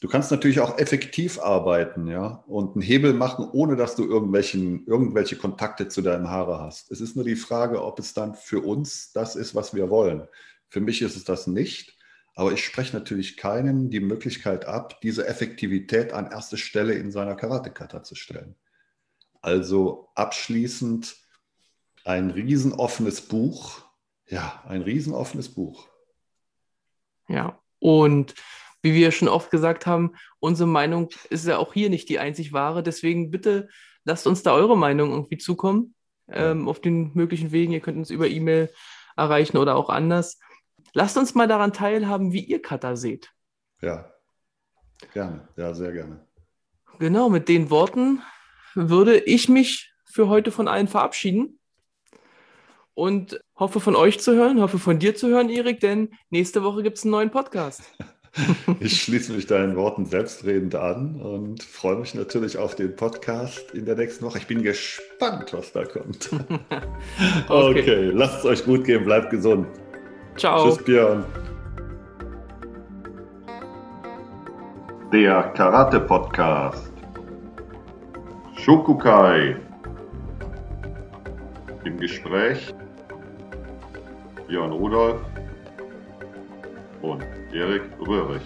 [0.00, 4.86] Du kannst natürlich auch effektiv arbeiten, ja, und einen Hebel machen, ohne dass du irgendwelchen,
[4.86, 6.90] irgendwelche Kontakte zu deinem Haare hast.
[6.90, 10.26] Es ist nur die Frage, ob es dann für uns das ist, was wir wollen.
[10.68, 11.93] Für mich ist es das nicht,
[12.34, 17.36] aber ich spreche natürlich keinen die Möglichkeit ab, diese Effektivität an erste Stelle in seiner
[17.36, 18.56] Karatekata zu stellen.
[19.40, 21.16] Also abschließend
[22.04, 23.82] ein riesenoffenes Buch.
[24.26, 25.88] Ja, ein riesenoffenes Buch.
[27.28, 28.34] Ja, und
[28.82, 32.52] wie wir schon oft gesagt haben, unsere Meinung ist ja auch hier nicht die einzig
[32.52, 32.82] wahre.
[32.82, 33.68] Deswegen bitte
[34.04, 35.94] lasst uns da eure Meinung irgendwie zukommen
[36.28, 37.72] ähm, auf den möglichen Wegen.
[37.72, 38.70] Ihr könnt uns über E-Mail
[39.16, 40.38] erreichen oder auch anders.
[40.94, 43.32] Lasst uns mal daran teilhaben, wie ihr Kata seht.
[43.82, 44.12] Ja,
[45.12, 45.48] gerne.
[45.56, 46.24] Ja, sehr gerne.
[47.00, 48.22] Genau, mit den Worten
[48.74, 51.58] würde ich mich für heute von allen verabschieden
[52.94, 56.84] und hoffe von euch zu hören, hoffe von dir zu hören, Erik, denn nächste Woche
[56.84, 57.82] gibt es einen neuen Podcast.
[58.80, 63.84] Ich schließe mich deinen Worten selbstredend an und freue mich natürlich auf den Podcast in
[63.84, 64.38] der nächsten Woche.
[64.38, 66.30] Ich bin gespannt, was da kommt.
[67.48, 67.80] okay.
[67.80, 69.68] okay, lasst es euch gut gehen, bleibt gesund.
[70.36, 70.64] Ciao.
[70.64, 71.24] Tschüss, Björn.
[75.12, 76.92] Der Karate Podcast.
[78.56, 79.56] Shokukai.
[81.84, 82.74] Im Gespräch
[84.48, 85.20] Björn Rudolf
[87.02, 87.22] und
[87.52, 88.42] Erik Röhrig.